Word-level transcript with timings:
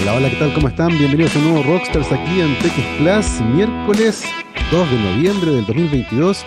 Hola, 0.00 0.14
hola, 0.14 0.30
¿qué 0.30 0.36
tal? 0.36 0.54
¿Cómo 0.54 0.68
están? 0.68 0.96
Bienvenidos 0.96 1.36
a 1.36 1.38
un 1.40 1.44
nuevo 1.50 1.62
Rockstars 1.62 2.10
aquí 2.10 2.40
en 2.40 2.58
TX 2.60 2.96
Plus, 2.96 3.46
miércoles 3.54 4.24
2 4.72 4.90
de 4.90 4.98
noviembre 4.98 5.50
del 5.50 5.66
2022. 5.66 6.42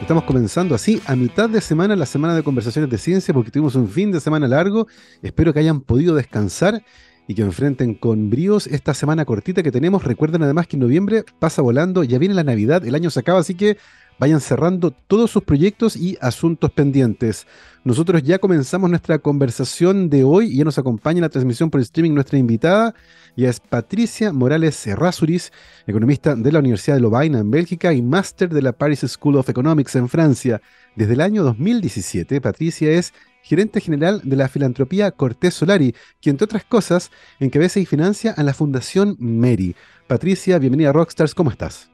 Estamos 0.00 0.24
comenzando 0.24 0.74
así 0.74 1.02
a 1.04 1.14
mitad 1.14 1.50
de 1.50 1.60
semana 1.60 1.96
la 1.96 2.06
semana 2.06 2.34
de 2.34 2.42
conversaciones 2.42 2.90
de 2.90 2.96
ciencia 2.96 3.34
porque 3.34 3.50
tuvimos 3.50 3.74
un 3.74 3.90
fin 3.90 4.10
de 4.10 4.20
semana 4.20 4.48
largo. 4.48 4.86
Espero 5.20 5.52
que 5.52 5.58
hayan 5.58 5.82
podido 5.82 6.14
descansar 6.14 6.82
y 7.28 7.34
que 7.34 7.42
enfrenten 7.42 7.94
con 7.94 8.30
bríos 8.30 8.66
esta 8.66 8.94
semana 8.94 9.26
cortita 9.26 9.62
que 9.62 9.70
tenemos. 9.70 10.04
Recuerden 10.04 10.42
además 10.42 10.66
que 10.66 10.76
en 10.76 10.80
noviembre 10.80 11.24
pasa 11.38 11.60
volando, 11.60 12.04
ya 12.04 12.18
viene 12.18 12.34
la 12.34 12.44
Navidad, 12.44 12.86
el 12.86 12.94
año 12.94 13.10
se 13.10 13.20
acaba, 13.20 13.40
así 13.40 13.54
que 13.54 13.76
vayan 14.18 14.40
cerrando 14.40 14.90
todos 14.90 15.30
sus 15.30 15.42
proyectos 15.42 15.96
y 15.96 16.16
asuntos 16.20 16.70
pendientes. 16.70 17.46
Nosotros 17.84 18.22
ya 18.22 18.38
comenzamos 18.38 18.88
nuestra 18.88 19.18
conversación 19.18 20.08
de 20.08 20.24
hoy 20.24 20.46
y 20.46 20.58
ya 20.58 20.64
nos 20.64 20.78
acompaña 20.78 21.18
en 21.18 21.22
la 21.22 21.28
transmisión 21.28 21.70
por 21.70 21.80
streaming 21.80 22.12
nuestra 22.12 22.38
invitada, 22.38 22.94
ya 23.36 23.50
es 23.50 23.60
Patricia 23.60 24.32
Morales 24.32 24.76
Serrasuris, 24.76 25.52
economista 25.86 26.34
de 26.36 26.52
la 26.52 26.60
Universidad 26.60 26.96
de 26.96 27.02
Lovaina 27.02 27.40
en 27.40 27.50
Bélgica 27.50 27.92
y 27.92 28.00
máster 28.00 28.48
de 28.48 28.62
la 28.62 28.72
Paris 28.72 29.00
School 29.06 29.36
of 29.36 29.48
Economics 29.48 29.96
en 29.96 30.08
Francia. 30.08 30.62
Desde 30.94 31.14
el 31.14 31.20
año 31.20 31.42
2017, 31.42 32.40
Patricia 32.40 32.90
es 32.92 33.12
gerente 33.42 33.80
general 33.80 34.22
de 34.24 34.36
la 34.36 34.48
filantropía 34.48 35.10
Cortés 35.10 35.54
Solari, 35.54 35.94
que 36.20 36.30
entre 36.30 36.46
otras 36.46 36.64
cosas 36.64 37.10
encabeza 37.40 37.80
y 37.80 37.86
financia 37.86 38.32
a 38.32 38.42
la 38.42 38.54
Fundación 38.54 39.16
Mary. 39.18 39.76
Patricia, 40.06 40.58
bienvenida 40.58 40.90
a 40.90 40.92
Rockstars, 40.92 41.34
¿cómo 41.34 41.50
estás? 41.50 41.93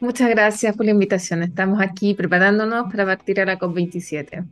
Muchas 0.00 0.30
gracias 0.30 0.76
por 0.76 0.86
la 0.86 0.92
invitación. 0.92 1.42
Estamos 1.42 1.80
aquí 1.80 2.14
preparándonos 2.14 2.90
para 2.90 3.04
partir 3.04 3.40
a 3.40 3.44
la 3.44 3.58
COP27. 3.58 4.46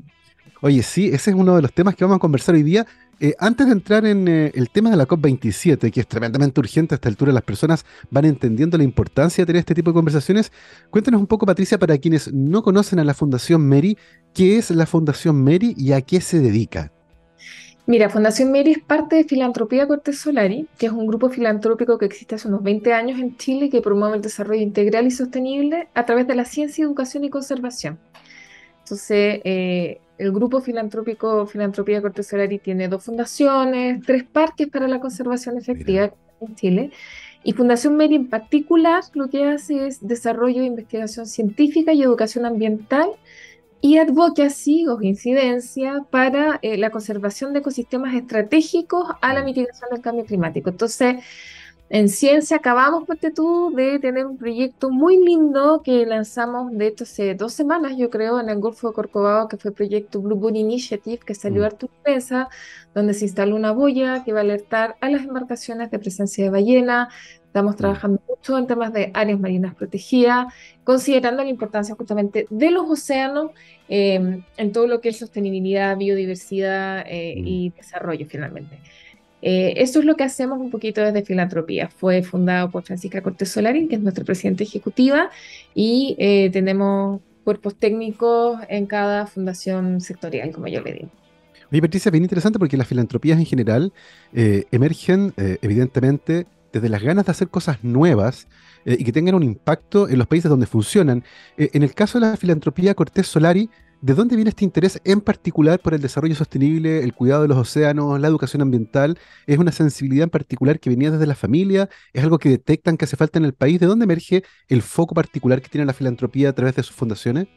Oye, 0.60 0.82
sí, 0.82 1.08
ese 1.08 1.30
es 1.30 1.36
uno 1.36 1.54
de 1.54 1.62
los 1.62 1.72
temas 1.72 1.94
que 1.94 2.04
vamos 2.04 2.16
a 2.16 2.20
conversar 2.20 2.54
hoy 2.54 2.62
día. 2.62 2.86
Eh, 3.20 3.34
antes 3.38 3.66
de 3.66 3.72
entrar 3.72 4.04
en 4.04 4.26
eh, 4.26 4.52
el 4.54 4.68
tema 4.70 4.90
de 4.90 4.96
la 4.96 5.06
COP27, 5.06 5.90
que 5.92 6.00
es 6.00 6.06
tremendamente 6.08 6.60
urgente 6.60 6.94
a 6.94 6.96
esta 6.96 7.08
altura, 7.08 7.32
las 7.32 7.44
personas 7.44 7.86
van 8.10 8.24
entendiendo 8.24 8.76
la 8.76 8.84
importancia 8.84 9.42
de 9.42 9.46
tener 9.46 9.60
este 9.60 9.74
tipo 9.74 9.90
de 9.90 9.94
conversaciones. 9.94 10.50
Cuéntanos 10.90 11.20
un 11.20 11.26
poco, 11.26 11.46
Patricia, 11.46 11.78
para 11.78 11.96
quienes 11.98 12.32
no 12.32 12.62
conocen 12.62 12.98
a 12.98 13.04
la 13.04 13.14
Fundación 13.14 13.66
Mary, 13.68 13.96
¿qué 14.34 14.58
es 14.58 14.70
la 14.70 14.86
Fundación 14.86 15.42
Mary 15.42 15.74
y 15.78 15.92
a 15.92 16.00
qué 16.00 16.20
se 16.20 16.40
dedica? 16.40 16.92
Mira, 17.88 18.10
Fundación 18.10 18.50
Mary 18.50 18.72
es 18.72 18.80
parte 18.80 19.14
de 19.14 19.24
Filantropía 19.24 19.86
Cortés 19.86 20.18
Solari, 20.18 20.66
que 20.76 20.86
es 20.86 20.92
un 20.92 21.06
grupo 21.06 21.28
filantrópico 21.28 21.98
que 21.98 22.06
existe 22.06 22.34
hace 22.34 22.48
unos 22.48 22.64
20 22.64 22.92
años 22.92 23.20
en 23.20 23.36
Chile 23.36 23.70
que 23.70 23.80
promueve 23.80 24.16
el 24.16 24.22
desarrollo 24.22 24.60
integral 24.60 25.06
y 25.06 25.12
sostenible 25.12 25.86
a 25.94 26.04
través 26.04 26.26
de 26.26 26.34
la 26.34 26.44
ciencia, 26.44 26.84
educación 26.84 27.22
y 27.22 27.30
conservación. 27.30 27.96
Entonces, 28.80 29.40
eh, 29.44 30.00
el 30.18 30.32
grupo 30.32 30.60
filantrópico 30.60 31.46
Filantropía 31.46 32.02
Cortés 32.02 32.26
Solari 32.26 32.58
tiene 32.58 32.88
dos 32.88 33.04
fundaciones, 33.04 34.02
tres 34.04 34.24
parques 34.24 34.66
para 34.66 34.88
la 34.88 34.98
conservación 34.98 35.56
efectiva 35.56 36.12
en 36.40 36.54
Chile. 36.56 36.90
Y 37.44 37.52
Fundación 37.52 37.96
Mary 37.96 38.16
en 38.16 38.28
particular 38.28 39.04
lo 39.14 39.28
que 39.28 39.44
hace 39.44 39.86
es 39.86 40.04
desarrollo 40.04 40.62
de 40.62 40.66
investigación 40.66 41.26
científica 41.26 41.92
y 41.92 42.02
educación 42.02 42.46
ambiental 42.46 43.10
y 43.80 43.98
advocacy 43.98 44.86
o 44.88 45.00
incidencia 45.02 46.04
para 46.10 46.58
eh, 46.62 46.76
la 46.76 46.90
conservación 46.90 47.52
de 47.52 47.60
ecosistemas 47.60 48.14
estratégicos 48.14 49.06
a 49.20 49.34
la 49.34 49.42
mitigación 49.42 49.90
del 49.90 50.00
cambio 50.00 50.24
climático. 50.24 50.70
Entonces, 50.70 51.16
en 51.88 52.08
ciencia 52.08 52.56
acabamos, 52.56 53.04
ponte 53.04 53.30
tú, 53.30 53.72
de 53.74 54.00
tener 54.00 54.26
un 54.26 54.36
proyecto 54.36 54.90
muy 54.90 55.18
lindo 55.24 55.82
que 55.84 56.04
lanzamos, 56.04 56.72
de 56.72 56.88
hecho, 56.88 57.04
hace 57.04 57.34
dos 57.36 57.52
semanas, 57.52 57.96
yo 57.96 58.10
creo, 58.10 58.40
en 58.40 58.48
el 58.48 58.58
Golfo 58.58 58.88
de 58.88 58.94
Corcovado, 58.94 59.46
que 59.46 59.56
fue 59.56 59.68
el 59.68 59.74
proyecto 59.76 60.20
Blue 60.20 60.34
Boot 60.34 60.56
Initiative, 60.56 61.20
que 61.24 61.34
salió 61.36 61.64
a 61.64 61.70
tu 61.70 61.88
donde 62.94 63.14
se 63.14 63.26
instaló 63.26 63.54
una 63.54 63.70
boya 63.72 64.24
que 64.24 64.32
va 64.32 64.40
a 64.40 64.42
alertar 64.42 64.96
a 65.00 65.10
las 65.10 65.22
embarcaciones 65.22 65.90
de 65.90 65.98
presencia 65.98 66.44
de 66.44 66.50
ballena. 66.50 67.08
Estamos 67.56 67.76
trabajando 67.76 68.20
mucho 68.28 68.58
en 68.58 68.66
temas 68.66 68.92
de 68.92 69.10
áreas 69.14 69.40
marinas 69.40 69.74
protegidas, 69.74 70.52
considerando 70.84 71.42
la 71.42 71.48
importancia 71.48 71.94
justamente 71.94 72.46
de 72.50 72.70
los 72.70 72.84
océanos 72.86 73.52
em, 73.88 74.42
en 74.58 74.72
todo 74.72 74.86
lo 74.86 75.00
que 75.00 75.08
es 75.08 75.16
sostenibilidad, 75.16 75.96
biodiversidad 75.96 77.06
eh, 77.08 77.32
y 77.34 77.70
desarrollo 77.70 78.26
finalmente. 78.28 78.78
Eh, 79.40 79.72
eso 79.78 80.00
es 80.00 80.04
lo 80.04 80.16
que 80.16 80.24
hacemos 80.24 80.58
un 80.58 80.70
poquito 80.70 81.00
desde 81.00 81.24
Filantropía. 81.24 81.88
Fue 81.88 82.22
fundado 82.22 82.70
por 82.70 82.82
Francisca 82.82 83.22
Cortés 83.22 83.48
Solari, 83.48 83.88
que 83.88 83.94
es 83.94 84.02
nuestra 84.02 84.22
presidenta 84.22 84.62
ejecutiva, 84.62 85.30
y 85.74 86.14
eh, 86.18 86.50
tenemos 86.52 87.22
cuerpos 87.42 87.74
técnicos 87.76 88.60
en 88.68 88.84
cada 88.84 89.26
fundación 89.26 90.02
sectorial, 90.02 90.50
como 90.52 90.66
yo 90.68 90.82
le 90.82 90.92
digo. 90.92 91.10
Oye, 91.72 91.80
Patricia, 91.80 92.10
bien 92.10 92.22
interesante 92.22 92.58
porque 92.58 92.76
las 92.76 92.86
filantropías 92.86 93.38
en 93.38 93.46
general 93.46 93.94
eh, 94.34 94.66
emergen, 94.70 95.32
evidentemente, 95.36 96.46
desde 96.76 96.88
las 96.88 97.02
ganas 97.02 97.26
de 97.26 97.32
hacer 97.32 97.48
cosas 97.48 97.82
nuevas 97.82 98.48
y 98.84 99.02
que 99.04 99.12
tengan 99.12 99.34
un 99.34 99.42
impacto 99.42 100.08
en 100.08 100.18
los 100.18 100.26
países 100.28 100.48
donde 100.48 100.66
funcionan. 100.66 101.24
en 101.56 101.82
el 101.82 101.94
caso 101.94 102.20
de 102.20 102.26
la 102.26 102.36
filantropía 102.36 102.94
Cortés 102.94 103.26
Solari, 103.26 103.68
¿De 104.02 104.12
dónde 104.14 104.36
viene 104.36 104.50
este 104.50 104.64
interés 104.64 105.00
en 105.04 105.22
particular 105.22 105.80
por 105.80 105.94
el 105.94 106.02
desarrollo 106.02 106.34
sostenible, 106.34 107.02
el 107.02 107.14
cuidado 107.14 107.42
de 107.42 107.48
los 107.48 107.56
océanos, 107.56 108.20
la 108.20 108.28
educación 108.28 108.60
ambiental? 108.60 109.18
¿Es 109.46 109.58
una 109.58 109.72
sensibilidad 109.72 110.24
en 110.24 110.30
particular 110.30 110.78
que 110.78 110.90
venía 110.90 111.10
desde 111.10 111.26
la 111.26 111.34
familia? 111.34 111.88
¿Es 112.12 112.22
algo 112.22 112.38
que 112.38 112.50
detectan 112.50 112.98
que 112.98 113.06
hace 113.06 113.16
falta 113.16 113.38
en 113.38 113.46
el 113.46 113.54
país? 113.54 113.80
¿De 113.80 113.86
dónde 113.86 114.04
emerge 114.04 114.44
el 114.68 114.82
foco 114.82 115.14
particular 115.14 115.62
que 115.62 115.70
tiene 115.70 115.86
la 115.86 115.94
filantropía 115.94 116.50
a 116.50 116.52
través 116.52 116.76
de 116.76 116.82
sus 116.82 116.94
fundaciones? 116.94 117.48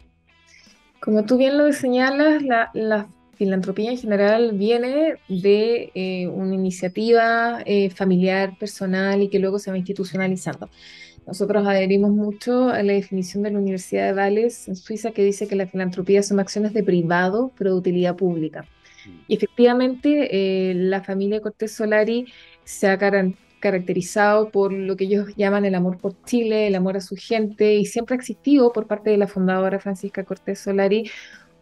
Como 1.01 1.25
tú 1.25 1.37
bien 1.37 1.57
lo 1.57 1.71
señalas, 1.73 2.41
la, 2.41 3.09
filantropía 3.39 3.89
en 3.89 3.97
general 3.97 4.51
viene 4.51 5.15
de 5.29 5.91
eh, 5.95 6.27
una 6.27 6.55
iniciativa 6.55 7.63
eh, 7.65 7.89
familiar, 7.89 8.57
personal 8.59 9.23
y 9.23 9.29
que 9.29 9.39
luego 9.39 9.59
se 9.59 9.71
va 9.71 9.77
institucionalizando. 9.77 10.69
Nosotros 11.25 11.65
adherimos 11.65 12.11
mucho 12.11 12.67
a 12.67 12.83
la 12.83 12.93
definición 12.93 13.43
de 13.43 13.51
la 13.51 13.59
Universidad 13.59 14.07
de 14.07 14.13
Vales 14.13 14.67
en 14.67 14.75
Suiza 14.75 15.11
que 15.11 15.23
dice 15.23 15.47
que 15.47 15.55
la 15.55 15.67
filantropía 15.67 16.21
son 16.21 16.41
acciones 16.41 16.73
de 16.73 16.83
privado 16.83 17.51
pero 17.57 17.71
de 17.71 17.77
utilidad 17.77 18.17
pública. 18.17 18.63
Mm. 19.05 19.09
Y 19.29 19.35
efectivamente 19.35 20.09
eh, 20.31 20.73
la 20.73 21.01
familia 21.01 21.39
Cortés 21.39 21.71
Solari 21.71 22.25
se 22.65 22.87
ha 22.87 22.97
caracterizado 22.97 24.49
por 24.49 24.73
lo 24.73 24.97
que 24.97 25.05
ellos 25.05 25.27
llaman 25.37 25.63
el 25.63 25.75
amor 25.75 25.97
por 25.97 26.21
Chile, 26.25 26.67
el 26.67 26.75
amor 26.75 26.97
a 26.97 27.01
su 27.01 27.15
gente 27.15 27.75
y 27.75 27.85
siempre 27.85 28.15
ha 28.15 28.17
existido 28.17 28.73
por 28.73 28.85
parte 28.85 29.11
de 29.11 29.17
la 29.17 29.27
fundadora 29.27 29.79
Francisca 29.79 30.25
Cortés 30.25 30.59
Solari 30.59 31.09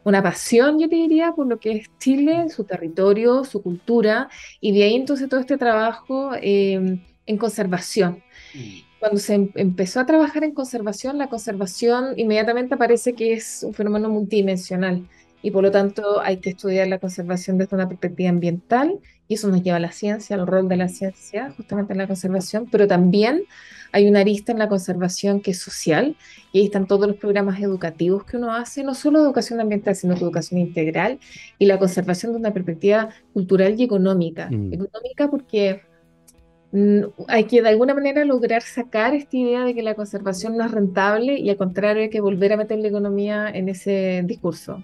una 0.08 0.24
pasión, 0.24 0.80
yo 0.80 0.90
te 0.90 0.96
diría, 0.96 1.34
por 1.34 1.48
lo 1.48 1.60
que 1.60 1.72
es 1.72 1.88
Chile, 2.00 2.50
su 2.50 2.64
territorio, 2.64 3.44
su 3.44 3.62
cultura, 3.62 4.30
y 4.62 4.72
de 4.72 4.84
ahí 4.84 4.96
entonces 4.96 5.30
todo 5.30 5.40
este 5.40 5.58
trabajo 5.58 6.32
eh, 6.42 7.00
en 7.26 7.38
conservación. 7.38 8.24
Mm 8.54 8.88
cuando 9.00 9.20
se 9.20 9.36
em, 9.36 9.52
empezó 9.56 10.00
a 10.00 10.06
trabajar 10.06 10.44
en 10.44 10.54
conservación, 10.54 11.18
la 11.18 11.30
conservación 11.30 12.14
inmediatamente 12.18 12.76
aparece 12.76 13.14
que 13.14 13.34
es 13.34 13.64
un 13.64 13.74
fenómeno 13.74 14.10
multidimensional 14.10 15.08
y 15.42 15.52
por 15.52 15.64
lo 15.64 15.72
tanto 15.72 16.20
hay 16.22 16.38
que 16.38 16.50
estudiar 16.52 16.88
la 16.88 17.00
conservación 17.00 17.58
desde 17.58 17.76
una 17.76 17.88
perspectiva 17.88 18.30
ambiental 18.30 19.00
y 19.28 19.36
eso 19.36 19.48
nos 19.50 19.62
lleva 19.62 19.78
a 19.78 19.80
la 19.80 19.92
ciencia, 19.92 20.36
al 20.36 20.48
rol 20.48 20.68
de 20.68 20.78
la 20.78 20.88
ciencia 20.88 21.52
justamente 21.56 21.94
en 21.94 22.00
la 22.00 22.08
conservación, 22.08 22.68
pero 22.72 22.88
también 22.88 23.44
hay 23.92 24.08
una 24.08 24.22
arista 24.22 24.52
en 24.52 24.60
la 24.60 24.68
conservación 24.68 25.42
que 25.42 25.52
es 25.52 25.60
social 25.60 26.16
y 26.52 26.60
ahí 26.60 26.66
están 26.66 26.88
todos 26.88 27.08
los 27.08 27.18
programas 27.18 27.60
educativos 27.62 28.26
que 28.26 28.38
uno 28.38 28.54
hace, 28.54 28.84
no 28.84 28.94
solo 28.94 29.20
educación 29.20 29.60
ambiental, 29.60 29.96
sino 29.96 30.16
educación 30.16 30.60
integral 30.60 31.20
y 31.60 31.66
la 31.66 31.80
conservación 31.80 32.34
de 32.34 32.40
una 32.40 32.54
perspectiva 32.54 33.10
cultural 33.34 33.80
y 33.80 33.84
económica. 33.84 34.50
Mm. 34.50 34.74
Económica 34.74 35.30
porque 35.30 35.82
hay 37.30 37.46
que 37.46 37.62
de 37.62 37.70
alguna 37.70 37.94
manera 37.94 38.26
lograr 38.26 38.62
sacar 38.62 39.16
esta 39.16 39.38
idea 39.38 39.64
de 39.64 39.74
que 39.74 39.82
la 39.82 39.96
conservación 39.96 40.58
no 40.58 40.66
es 40.66 40.72
rentable 40.72 41.40
y 41.40 41.50
al 41.50 41.56
contrario 41.56 42.04
hay 42.04 42.10
que 42.10 42.20
volver 42.20 42.54
a 42.54 42.58
meter 42.58 42.78
la 42.80 42.90
economía 42.90 43.50
en 43.50 43.70
ese 43.70 44.22
discurso. 44.26 44.84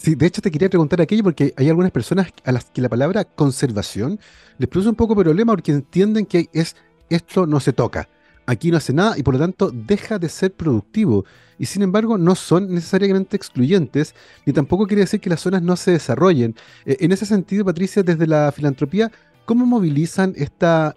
Sí, 0.00 0.14
de 0.14 0.24
hecho 0.24 0.40
te 0.40 0.50
quería 0.50 0.70
preguntar 0.70 0.98
aquello 1.02 1.22
porque 1.22 1.52
hay 1.58 1.68
algunas 1.68 1.92
personas 1.92 2.28
a 2.46 2.52
las 2.52 2.64
que 2.70 2.80
la 2.80 2.88
palabra 2.88 3.26
conservación 3.26 4.18
les 4.56 4.66
produce 4.66 4.88
un 4.88 4.94
poco 4.94 5.14
de 5.14 5.24
problema 5.24 5.52
porque 5.52 5.72
entienden 5.72 6.24
que 6.24 6.48
es 6.54 6.74
esto 7.10 7.46
no 7.46 7.60
se 7.60 7.74
toca, 7.74 8.08
aquí 8.46 8.70
no 8.70 8.78
hace 8.78 8.94
nada 8.94 9.18
y 9.18 9.22
por 9.22 9.34
lo 9.34 9.40
tanto 9.40 9.70
deja 9.70 10.18
de 10.18 10.30
ser 10.30 10.54
productivo. 10.54 11.26
Y 11.58 11.66
sin 11.66 11.82
embargo 11.82 12.16
no 12.16 12.34
son 12.34 12.72
necesariamente 12.72 13.36
excluyentes, 13.36 14.14
ni 14.46 14.54
tampoco 14.54 14.86
quiere 14.86 15.02
decir 15.02 15.20
que 15.20 15.28
las 15.28 15.42
zonas 15.42 15.60
no 15.60 15.76
se 15.76 15.90
desarrollen. 15.90 16.54
Eh, 16.86 16.96
en 17.00 17.12
ese 17.12 17.26
sentido, 17.26 17.66
Patricia, 17.66 18.02
desde 18.02 18.26
la 18.26 18.50
filantropía, 18.52 19.12
¿cómo 19.44 19.66
movilizan 19.66 20.32
esta 20.36 20.96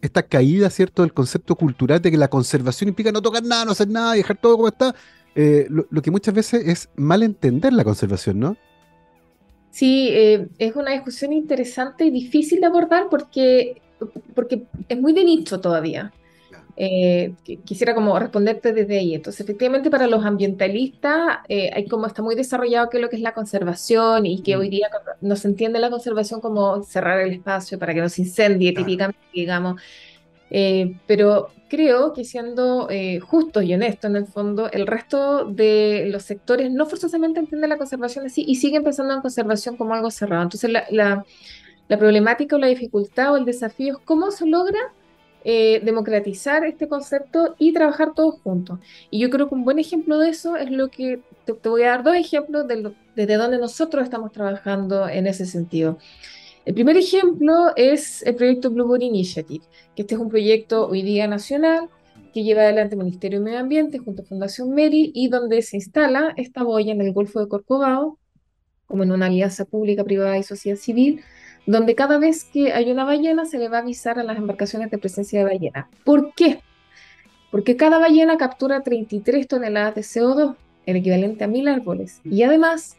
esta 0.00 0.22
caída, 0.22 0.70
¿cierto?, 0.70 1.02
del 1.02 1.12
concepto 1.12 1.56
cultural 1.56 2.00
de 2.00 2.10
que 2.10 2.16
la 2.16 2.28
conservación 2.28 2.88
implica 2.88 3.12
no 3.12 3.20
tocar 3.20 3.42
nada, 3.42 3.64
no 3.64 3.72
hacer 3.72 3.88
nada 3.88 4.12
dejar 4.12 4.36
todo 4.36 4.56
como 4.56 4.68
está, 4.68 4.94
eh, 5.40 5.68
lo, 5.70 6.02
que 6.02 6.10
muchas 6.10 6.34
veces 6.34 6.66
es 6.66 6.88
mal 6.96 7.22
entender 7.22 7.72
la 7.72 7.84
conservación, 7.84 8.40
¿no? 8.40 8.56
Sí, 9.70 10.08
eh, 10.10 10.48
es 10.58 10.74
una 10.74 10.90
discusión 10.90 11.32
interesante 11.32 12.04
y 12.04 12.10
difícil 12.10 12.58
de 12.60 12.66
abordar 12.66 13.04
porque, 13.08 13.80
porque 14.34 14.64
es 14.88 15.00
muy 15.00 15.12
de 15.12 15.22
nicho 15.22 15.60
todavía. 15.60 16.12
eh, 16.74 17.34
quisiera 17.64 17.94
como 17.94 18.18
responderte 18.18 18.72
desde 18.72 18.98
ahí. 18.98 19.14
Entonces, 19.14 19.40
efectivamente, 19.42 19.90
para 19.90 20.08
los 20.08 20.24
ambientalistas 20.24 21.38
eh, 21.48 21.70
hay 21.72 21.86
como 21.86 22.06
está 22.06 22.20
muy 22.20 22.34
desarrollado 22.34 22.88
que 22.88 22.98
lo 22.98 23.08
que 23.08 23.14
es 23.14 23.22
la 23.22 23.32
conservación 23.32 24.26
y 24.26 24.42
que 24.42 24.56
hoy 24.56 24.66
mm. 24.66 24.70
día 24.70 24.88
no 25.20 25.36
se 25.36 25.46
entiende 25.46 25.78
la 25.78 25.90
conservación 25.90 26.40
como 26.40 26.82
cerrar 26.82 27.20
el 27.20 27.32
espacio 27.32 27.78
para 27.78 27.94
que 27.94 28.00
no 28.00 28.08
se 28.08 28.22
incendie, 28.22 28.72
típicamente, 28.72 29.20
digamos. 29.32 29.80
Eh, 30.50 30.96
pero 31.06 31.48
creo 31.68 32.12
que 32.14 32.24
siendo 32.24 32.88
justos 33.26 33.64
y 33.64 33.74
honestos 33.74 34.10
en 34.10 34.16
el 34.16 34.26
fondo, 34.26 34.70
el 34.70 34.86
resto 34.86 35.44
de 35.44 36.08
los 36.10 36.22
sectores 36.22 36.70
no 36.70 36.86
forzosamente 36.86 37.40
entienden 37.40 37.70
la 37.70 37.76
conservación 37.76 38.24
así 38.26 38.44
y 38.46 38.54
siguen 38.56 38.84
pensando 38.84 39.14
en 39.14 39.20
conservación 39.20 39.76
como 39.76 39.94
algo 39.94 40.10
cerrado. 40.10 40.44
Entonces, 40.44 40.70
la, 40.70 40.84
la, 40.90 41.26
la 41.88 41.98
problemática 41.98 42.56
o 42.56 42.58
la 42.58 42.68
dificultad 42.68 43.32
o 43.32 43.36
el 43.36 43.44
desafío 43.44 43.94
es 43.94 44.04
cómo 44.04 44.30
se 44.30 44.46
logra 44.46 44.78
eh, 45.44 45.80
democratizar 45.84 46.64
este 46.64 46.88
concepto 46.88 47.54
y 47.58 47.72
trabajar 47.72 48.12
todos 48.14 48.40
juntos. 48.42 48.80
Y 49.08 49.20
yo 49.20 49.30
creo 49.30 49.48
que 49.48 49.54
un 49.54 49.64
buen 49.64 49.78
ejemplo 49.78 50.18
de 50.18 50.30
eso 50.30 50.56
es 50.56 50.70
lo 50.70 50.88
que 50.88 51.22
te, 51.44 51.52
voy 51.52 51.84
a 51.84 51.90
dar 51.90 52.02
dos 52.02 52.16
ejemplos 52.16 52.66
de 52.66 52.92
desde 53.14 53.36
donde 53.36 53.58
nosotros 53.58 54.04
estamos 54.04 54.32
trabajando 54.32 55.08
en 55.08 55.26
ese 55.26 55.46
sentido. 55.46 55.98
El 56.68 56.74
primer 56.74 56.98
ejemplo 56.98 57.72
es 57.76 58.22
el 58.24 58.34
proyecto 58.34 58.70
Bluebird 58.70 59.00
Initiative, 59.00 59.64
que 59.96 60.02
este 60.02 60.16
es 60.16 60.20
un 60.20 60.28
proyecto 60.28 60.86
hoy 60.86 61.00
día 61.00 61.26
nacional 61.26 61.88
que 62.34 62.42
lleva 62.42 62.60
adelante 62.60 62.94
el 62.94 62.98
Ministerio 62.98 63.38
de 63.38 63.44
Medio 63.46 63.60
Ambiente 63.60 63.96
junto 63.96 64.20
a 64.20 64.26
Fundación 64.26 64.74
Meri 64.74 65.10
y 65.14 65.28
donde 65.28 65.62
se 65.62 65.78
instala 65.78 66.34
esta 66.36 66.62
boya 66.64 66.92
en 66.92 67.00
el 67.00 67.14
Golfo 67.14 67.40
de 67.40 67.48
Corcovado, 67.48 68.18
como 68.84 69.02
en 69.02 69.12
una 69.12 69.24
alianza 69.24 69.64
pública, 69.64 70.04
privada 70.04 70.36
y 70.36 70.42
sociedad 70.42 70.76
civil, 70.76 71.22
donde 71.64 71.94
cada 71.94 72.18
vez 72.18 72.44
que 72.44 72.74
hay 72.74 72.90
una 72.92 73.06
ballena 73.06 73.46
se 73.46 73.58
le 73.58 73.70
va 73.70 73.78
a 73.78 73.80
avisar 73.80 74.18
a 74.18 74.22
las 74.22 74.36
embarcaciones 74.36 74.90
de 74.90 74.98
presencia 74.98 75.38
de 75.38 75.46
ballena. 75.46 75.88
¿Por 76.04 76.34
qué? 76.34 76.60
Porque 77.50 77.76
cada 77.76 77.98
ballena 77.98 78.36
captura 78.36 78.82
33 78.82 79.48
toneladas 79.48 79.94
de 79.94 80.02
CO2, 80.02 80.54
el 80.84 80.96
equivalente 80.96 81.44
a 81.44 81.48
mil 81.48 81.66
árboles. 81.66 82.20
Y 82.24 82.42
además, 82.42 82.97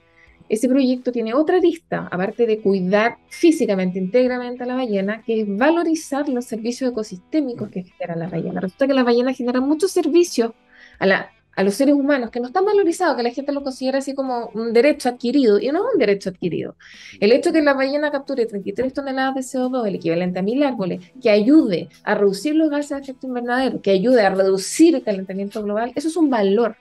ese 0.49 0.67
proyecto 0.67 1.11
tiene 1.11 1.33
otra 1.33 1.59
lista, 1.59 2.07
aparte 2.11 2.45
de 2.45 2.59
cuidar 2.59 3.17
físicamente, 3.29 3.99
íntegramente 3.99 4.63
a 4.63 4.65
la 4.65 4.75
ballena, 4.75 5.21
que 5.21 5.41
es 5.41 5.57
valorizar 5.57 6.27
los 6.27 6.45
servicios 6.45 6.91
ecosistémicos 6.91 7.69
que 7.69 7.83
generan 7.83 8.19
las 8.19 8.31
ballenas. 8.31 8.63
Resulta 8.63 8.87
que 8.87 8.93
las 8.93 9.05
ballenas 9.05 9.37
generan 9.37 9.63
muchos 9.63 9.91
servicios 9.91 10.53
a 10.99 11.63
los 11.63 11.73
seres 11.75 11.93
humanos, 11.93 12.31
que 12.31 12.39
no 12.39 12.47
están 12.47 12.65
valorizados, 12.65 13.15
que 13.17 13.23
la 13.23 13.31
gente 13.31 13.51
lo 13.51 13.63
considera 13.63 13.99
así 13.99 14.15
como 14.15 14.49
un 14.53 14.73
derecho 14.73 15.09
adquirido, 15.09 15.59
y 15.59 15.67
no 15.67 15.87
es 15.87 15.93
un 15.93 15.99
derecho 15.99 16.29
adquirido. 16.29 16.75
El 17.19 17.31
hecho 17.31 17.51
de 17.51 17.59
que 17.59 17.65
la 17.65 17.73
ballena 17.73 18.11
capture 18.11 18.45
33 18.45 18.93
toneladas 18.93 19.35
de 19.35 19.41
CO2, 19.41 19.87
el 19.87 19.95
equivalente 19.95 20.39
a 20.39 20.41
mil 20.41 20.63
árboles, 20.63 21.01
que 21.21 21.29
ayude 21.29 21.89
a 22.03 22.15
reducir 22.15 22.55
los 22.55 22.69
gases 22.69 22.89
de 22.89 23.03
efecto 23.03 23.27
invernadero, 23.27 23.81
que 23.81 23.91
ayude 23.91 24.21
a 24.21 24.29
reducir 24.29 24.95
el 24.95 25.03
calentamiento 25.03 25.61
global, 25.61 25.91
eso 25.95 26.07
es 26.07 26.17
un 26.17 26.29
valor. 26.29 26.75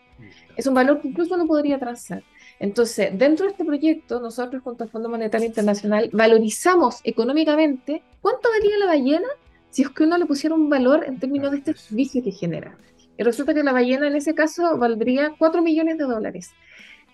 Es 0.56 0.66
un 0.66 0.74
valor 0.74 1.00
que 1.00 1.08
incluso 1.08 1.36
no 1.36 1.46
podría 1.46 1.78
transar. 1.78 2.22
Entonces, 2.60 3.10
dentro 3.16 3.46
de 3.46 3.52
este 3.52 3.64
proyecto, 3.64 4.20
nosotros 4.20 4.62
junto 4.62 4.84
al 4.84 4.90
Fondo 4.90 5.08
Monetario 5.08 5.46
Internacional 5.46 6.10
valorizamos 6.12 7.00
económicamente 7.04 8.02
cuánto 8.20 8.48
valía 8.50 8.78
la 8.78 8.86
ballena 8.86 9.28
si 9.70 9.82
es 9.82 9.90
que 9.90 10.04
uno 10.04 10.18
le 10.18 10.26
pusiera 10.26 10.54
un 10.54 10.68
valor 10.68 11.04
en 11.04 11.18
términos 11.18 11.50
de 11.50 11.58
este 11.58 11.74
servicio 11.74 12.22
que 12.22 12.32
genera. 12.32 12.76
Y 13.16 13.22
resulta 13.22 13.54
que 13.54 13.62
la 13.62 13.72
ballena 13.72 14.06
en 14.06 14.16
ese 14.16 14.34
caso 14.34 14.76
valdría 14.76 15.34
4 15.38 15.62
millones 15.62 15.98
de 15.98 16.04
dólares. 16.04 16.52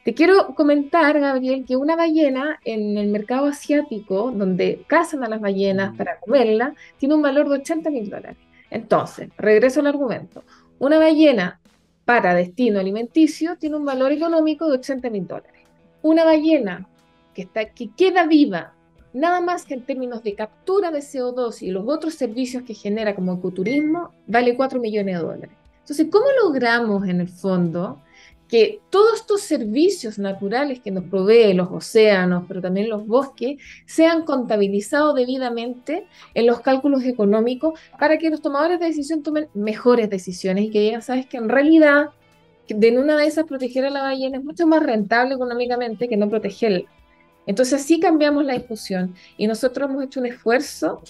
Te 0.04 0.12
quiero 0.12 0.54
comentar, 0.54 1.18
Gabriel, 1.18 1.64
que 1.66 1.76
una 1.76 1.96
ballena 1.96 2.60
en 2.64 2.98
el 2.98 3.08
mercado 3.08 3.46
asiático, 3.46 4.30
donde 4.30 4.84
cazan 4.86 5.24
a 5.24 5.28
las 5.28 5.40
ballenas 5.40 5.96
para 5.96 6.20
comerla, 6.20 6.74
tiene 6.98 7.14
un 7.14 7.22
valor 7.22 7.48
de 7.48 7.56
80 7.56 7.90
mil 7.90 8.10
dólares. 8.10 8.36
Entonces, 8.70 9.30
regreso 9.38 9.80
al 9.80 9.86
argumento. 9.86 10.44
Una 10.78 10.98
ballena 10.98 11.58
para 12.04 12.34
destino 12.34 12.80
alimenticio 12.80 13.56
tiene 13.56 13.76
un 13.76 13.84
valor 13.84 14.12
económico 14.12 14.68
de 14.68 14.78
80 14.78 15.10
mil 15.10 15.26
dólares. 15.26 15.62
Una 16.02 16.24
ballena 16.24 16.86
que, 17.34 17.42
está, 17.42 17.70
que 17.70 17.90
queda 17.90 18.26
viva, 18.26 18.74
nada 19.12 19.40
más 19.40 19.64
que 19.64 19.74
en 19.74 19.82
términos 19.82 20.22
de 20.22 20.34
captura 20.34 20.90
de 20.90 21.00
CO2 21.00 21.62
y 21.62 21.70
los 21.70 21.84
otros 21.86 22.14
servicios 22.14 22.62
que 22.62 22.74
genera 22.74 23.14
como 23.14 23.34
ecoturismo, 23.34 24.12
vale 24.26 24.56
4 24.56 24.80
millones 24.80 25.16
de 25.16 25.22
dólares. 25.22 25.56
Entonces, 25.80 26.06
¿cómo 26.10 26.26
logramos 26.42 27.06
en 27.08 27.20
el 27.20 27.28
fondo 27.28 28.00
que 28.48 28.80
todos 28.90 29.20
estos 29.20 29.40
servicios 29.40 30.18
naturales 30.18 30.80
que 30.80 30.90
nos 30.90 31.04
proveen 31.04 31.56
los 31.56 31.70
océanos, 31.70 32.44
pero 32.46 32.60
también 32.60 32.88
los 32.88 33.06
bosques, 33.06 33.58
sean 33.86 34.24
contabilizados 34.24 35.14
debidamente 35.14 36.06
en 36.34 36.46
los 36.46 36.60
cálculos 36.60 37.04
económicos 37.04 37.78
para 37.98 38.18
que 38.18 38.30
los 38.30 38.42
tomadores 38.42 38.80
de 38.80 38.86
decisión 38.86 39.22
tomen 39.22 39.48
mejores 39.54 40.10
decisiones 40.10 40.64
y 40.64 40.70
que 40.70 40.90
ya 40.90 41.00
sabes 41.00 41.26
que 41.26 41.38
en 41.38 41.48
realidad 41.48 42.10
de 42.68 42.98
una 42.98 43.16
de 43.16 43.26
esas 43.26 43.44
proteger 43.44 43.84
a 43.86 43.90
la 43.90 44.02
ballena 44.02 44.38
es 44.38 44.44
mucho 44.44 44.66
más 44.66 44.82
rentable 44.82 45.34
económicamente 45.34 46.08
que 46.08 46.16
no 46.16 46.28
protegerla. 46.30 46.84
Entonces 47.46 47.82
así 47.82 48.00
cambiamos 48.00 48.44
la 48.44 48.54
discusión 48.54 49.14
y 49.36 49.46
nosotros 49.46 49.90
hemos 49.90 50.04
hecho 50.04 50.20
un 50.20 50.26
esfuerzo 50.26 51.02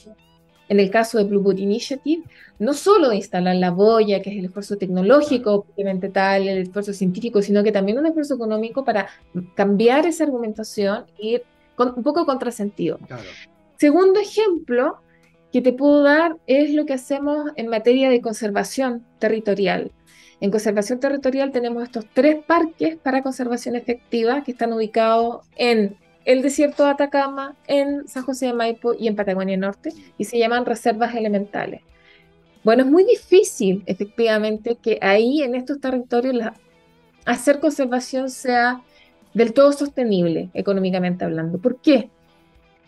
en 0.69 0.81
el 0.81 0.91
caso 0.91 1.19
de 1.19 1.25
Blueboot 1.25 1.59
Initiative, 1.59 2.25
no 2.59 2.73
solo 2.73 3.13
instalar 3.13 3.57
la 3.57 3.71
boya, 3.71 4.23
que 4.23 4.31
es 4.31 4.39
el 4.39 4.47
esfuerzo 4.47 4.77
tecnológico, 4.77 5.67
obviamente 5.75 6.09
tal, 6.09 6.49
el 6.49 6.59
esfuerzo 6.59 6.93
científico, 6.93 7.43
sino 7.43 7.63
que 7.63 7.73
también 7.73 7.99
un 7.99 8.07
esfuerzo 8.07 8.35
económico 8.35 8.85
para 8.85 9.09
cambiar 9.55 10.07
esa 10.07 10.25
argumentación 10.25 11.05
y 11.19 11.35
ir 11.35 11.43
con, 11.75 11.95
un 11.97 12.03
poco 12.03 12.25
contrasentido. 12.25 12.99
Segundo 13.77 14.21
ejemplo 14.21 14.99
que 15.53 15.61
te 15.61 15.73
puedo 15.73 16.03
dar 16.03 16.37
es 16.47 16.73
lo 16.73 16.87
que 16.87 16.95
hacemos 16.95 17.51
en 17.57 17.69
materia 17.69 18.11
de 18.11 18.21
conservación 18.21 19.05
territorial. 19.19 19.93
En 20.41 20.51
conservación 20.51 20.99
territorial 21.01 21.53
tenemos 21.53 21.83
estos 21.85 22.07
tres 22.13 22.43
parques 22.45 22.97
para 22.97 23.23
conservación 23.23 23.77
efectiva 23.77 24.43
que 24.43 24.53
están 24.53 24.73
ubicados 24.73 25.47
en 25.57 25.97
el 26.25 26.43
desierto 26.43 26.85
de 26.85 26.91
Atacama, 26.91 27.55
en 27.67 28.09
San 28.09 28.25
José 28.25 28.47
de 28.47 28.55
Maipo 28.55 28.95
y 28.95 29.09
en 29.09 29.17
Patagonia 29.17 29.57
Norte, 29.57 29.91
y 30.17 30.25
se 30.25 30.39
llaman 30.39 30.65
reservas 30.65 31.15
elementales. 31.15 31.83
Bueno, 32.63 32.85
es 32.85 32.91
muy 32.91 33.05
difícil, 33.05 33.83
efectivamente, 33.87 34.77
que 34.77 34.99
ahí 35.03 35.43
en 35.43 35.55
estos 35.55 35.81
territorios 35.81 36.35
la, 36.35 36.55
hacer 37.27 37.61
conservación 37.61 38.31
sea 38.31 38.83
del 39.35 39.53
todo 39.53 39.73
sostenible, 39.73 40.51
económicamente 40.55 41.25
hablando. 41.25 41.59
¿Por 41.59 41.81
qué? 41.81 42.11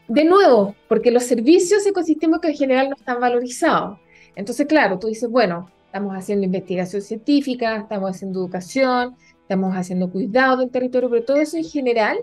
De 0.08 0.24
nuevo, 0.24 0.74
porque 0.88 1.10
los 1.10 1.24
servicios 1.24 1.84
ecosistémicos 1.84 2.48
en 2.50 2.56
general 2.56 2.88
no 2.88 2.96
están 2.96 3.20
valorizados. 3.20 3.98
Entonces, 4.34 4.66
claro, 4.66 4.98
tú 4.98 5.08
dices, 5.08 5.28
bueno, 5.28 5.70
estamos 5.86 6.14
haciendo 6.14 6.44
investigación 6.44 7.02
científica, 7.02 7.76
estamos 7.76 8.10
haciendo 8.10 8.40
educación, 8.40 9.16
estamos 9.42 9.74
haciendo 9.74 10.10
cuidado 10.10 10.58
del 10.58 10.70
territorio, 10.70 11.10
pero 11.10 11.24
todo 11.24 11.36
eso 11.38 11.56
en 11.56 11.64
general 11.64 12.18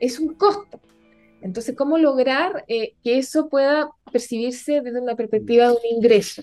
es 0.00 0.18
un 0.18 0.34
costo. 0.34 0.80
Entonces, 1.40 1.76
¿cómo 1.76 1.98
lograr 1.98 2.64
eh, 2.68 2.94
que 3.02 3.18
eso 3.18 3.48
pueda 3.48 3.90
percibirse 4.10 4.80
desde 4.80 5.00
una 5.00 5.14
perspectiva 5.14 5.68
de 5.68 5.72
un 5.72 5.96
ingreso? 5.96 6.42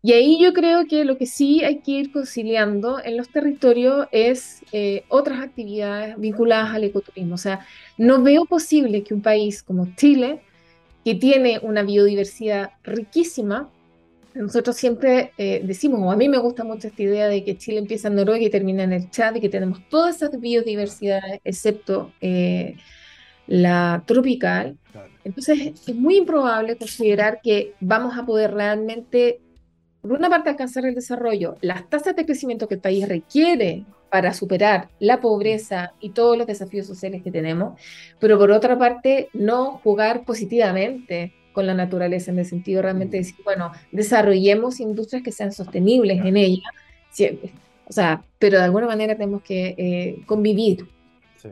Y 0.00 0.12
ahí 0.12 0.38
yo 0.40 0.52
creo 0.52 0.86
que 0.86 1.04
lo 1.04 1.18
que 1.18 1.26
sí 1.26 1.64
hay 1.64 1.80
que 1.80 1.90
ir 1.92 2.12
conciliando 2.12 3.02
en 3.02 3.16
los 3.16 3.30
territorios 3.30 4.06
es 4.12 4.62
eh, 4.72 5.04
otras 5.08 5.40
actividades 5.40 6.16
vinculadas 6.18 6.74
al 6.74 6.84
ecoturismo. 6.84 7.34
O 7.34 7.38
sea, 7.38 7.66
no 7.96 8.22
veo 8.22 8.44
posible 8.44 9.02
que 9.02 9.14
un 9.14 9.22
país 9.22 9.62
como 9.62 9.88
Chile, 9.96 10.40
que 11.04 11.14
tiene 11.16 11.58
una 11.62 11.82
biodiversidad 11.82 12.70
riquísima, 12.84 13.70
nosotros 14.38 14.76
siempre 14.76 15.32
eh, 15.36 15.60
decimos, 15.64 16.00
o 16.00 16.12
a 16.12 16.16
mí 16.16 16.28
me 16.28 16.38
gusta 16.38 16.62
mucho 16.62 16.86
esta 16.86 17.02
idea 17.02 17.26
de 17.26 17.44
que 17.44 17.58
Chile 17.58 17.78
empieza 17.78 18.06
en 18.06 18.14
Noruega 18.14 18.44
y 18.44 18.50
termina 18.50 18.84
en 18.84 18.92
el 18.92 19.10
Chad 19.10 19.34
y 19.34 19.40
que 19.40 19.48
tenemos 19.48 19.80
todas 19.88 20.16
esas 20.16 20.38
biodiversidades, 20.38 21.40
excepto 21.44 22.12
eh, 22.20 22.76
la 23.48 24.04
tropical. 24.06 24.78
Entonces 25.24 25.72
es 25.86 25.94
muy 25.94 26.18
improbable 26.18 26.76
considerar 26.76 27.40
que 27.42 27.74
vamos 27.80 28.16
a 28.16 28.24
poder 28.24 28.54
realmente, 28.54 29.40
por 30.00 30.12
una 30.12 30.30
parte, 30.30 30.50
alcanzar 30.50 30.86
el 30.86 30.94
desarrollo, 30.94 31.56
las 31.60 31.88
tasas 31.90 32.14
de 32.14 32.24
crecimiento 32.24 32.68
que 32.68 32.74
el 32.74 32.80
país 32.80 33.08
requiere 33.08 33.84
para 34.08 34.32
superar 34.32 34.88
la 35.00 35.20
pobreza 35.20 35.92
y 36.00 36.10
todos 36.10 36.38
los 36.38 36.46
desafíos 36.46 36.86
sociales 36.86 37.22
que 37.22 37.32
tenemos, 37.32 37.78
pero 38.20 38.38
por 38.38 38.52
otra 38.52 38.78
parte, 38.78 39.30
no 39.32 39.80
jugar 39.82 40.24
positivamente 40.24 41.34
con 41.58 41.66
la 41.66 41.74
naturaleza, 41.74 42.30
en 42.30 42.38
el 42.38 42.46
sentido 42.46 42.82
realmente 42.82 43.16
de 43.16 43.24
decir, 43.24 43.34
bueno, 43.42 43.72
desarrollemos 43.90 44.78
industrias 44.78 45.24
que 45.24 45.32
sean 45.32 45.50
sostenibles 45.50 46.24
en 46.24 46.36
ella, 46.36 46.62
o 47.84 47.92
sea, 47.92 48.22
pero 48.38 48.58
de 48.58 48.62
alguna 48.62 48.86
manera 48.86 49.16
tenemos 49.16 49.42
que 49.42 49.74
eh, 49.76 50.22
convivir. 50.24 50.86
Sí. 51.36 51.48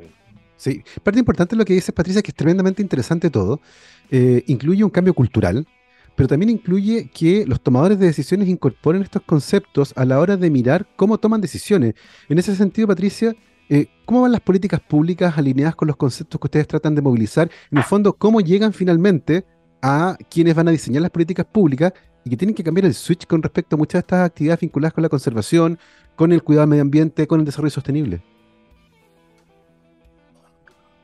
sí. 0.57 0.85
parte 1.03 1.19
importante 1.19 1.57
de 1.57 1.59
lo 1.59 1.65
que 1.65 1.73
dices, 1.73 1.93
Patricia, 1.93 2.23
que 2.23 2.31
es 2.31 2.37
tremendamente 2.37 2.83
interesante 2.83 3.31
todo, 3.31 3.61
eh, 4.09 4.45
incluye 4.47 4.85
un 4.85 4.91
cambio 4.91 5.13
cultural, 5.13 5.67
pero 6.15 6.29
también 6.29 6.51
incluye 6.51 7.11
que 7.13 7.45
los 7.45 7.61
tomadores 7.61 7.99
de 7.99 8.07
decisiones 8.07 8.49
incorporen 8.49 9.03
estos 9.03 9.23
conceptos 9.23 9.93
a 9.97 10.05
la 10.05 10.21
hora 10.21 10.37
de 10.37 10.49
mirar 10.51 10.87
cómo 10.95 11.19
toman 11.19 11.41
decisiones. 11.41 11.95
En 12.29 12.39
ese 12.39 12.55
sentido, 12.55 12.87
Patricia, 12.87 13.35
eh, 13.69 13.89
¿cómo 14.05 14.23
van 14.23 14.31
las 14.31 14.41
políticas 14.41 14.79
públicas 14.79 15.37
alineadas 15.37 15.75
con 15.75 15.89
los 15.89 15.97
conceptos 15.97 16.41
que 16.41 16.47
ustedes 16.47 16.69
tratan 16.69 16.95
de 16.95 17.03
movilizar? 17.03 17.51
En 17.73 17.79
el 17.79 17.85
fondo, 17.85 18.13
¿cómo 18.13 18.41
llegan 18.41 18.73
finalmente 18.73 19.45
a 19.88 20.19
quienes 20.28 20.52
van 20.52 20.66
a 20.66 20.73
diseñar 20.73 21.00
las 21.02 21.12
políticas 21.12 21.47
públicas 21.47 21.93
y 22.25 22.31
que 22.31 22.37
tienen 22.37 22.57
que 22.57 22.64
cambiar 22.64 22.87
el 22.87 22.95
switch 22.95 23.25
con 23.25 23.40
respecto 23.40 23.76
a 23.76 23.78
muchas 23.78 23.93
de 23.93 24.00
estas 24.00 24.26
actividades 24.26 24.59
vinculadas 24.59 24.93
con 24.93 25.02
la 25.02 25.09
conservación, 25.09 25.78
con 26.16 26.33
el 26.33 26.43
cuidado 26.43 26.62
del 26.62 26.71
medio 26.71 26.83
ambiente, 26.83 27.28
con 27.28 27.38
el 27.38 27.47
desarrollo 27.47 27.71
sostenible. 27.71 28.21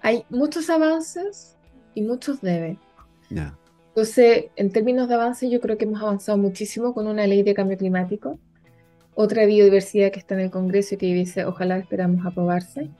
Hay 0.01 0.25
muchos 0.31 0.69
avances 0.69 1.57
y 1.95 2.03
muchos 2.03 2.41
deben. 2.41 2.77
Entonces, 3.31 4.47
en 4.57 4.73
términos 4.73 5.07
de 5.07 5.15
avance, 5.15 5.49
yo 5.49 5.61
creo 5.61 5.79
que 5.79 5.85
hemos 5.85 6.03
avanzado 6.03 6.37
muchísimo 6.39 6.93
con 6.93 7.07
una 7.07 7.25
ley 7.29 7.45
de 7.45 7.55
cambio 7.55 7.79
climático, 7.79 8.41
otra 9.15 9.47
biodiversidad 9.47 10.11
que 10.11 10.19
está 10.19 10.35
en 10.35 10.41
el 10.41 10.51
Congreso 10.51 10.97
y 10.97 10.99
que 10.99 11.07
dice, 11.15 11.45
ojalá 11.45 11.79
esperamos 11.79 12.27
aprobarse. 12.27 12.91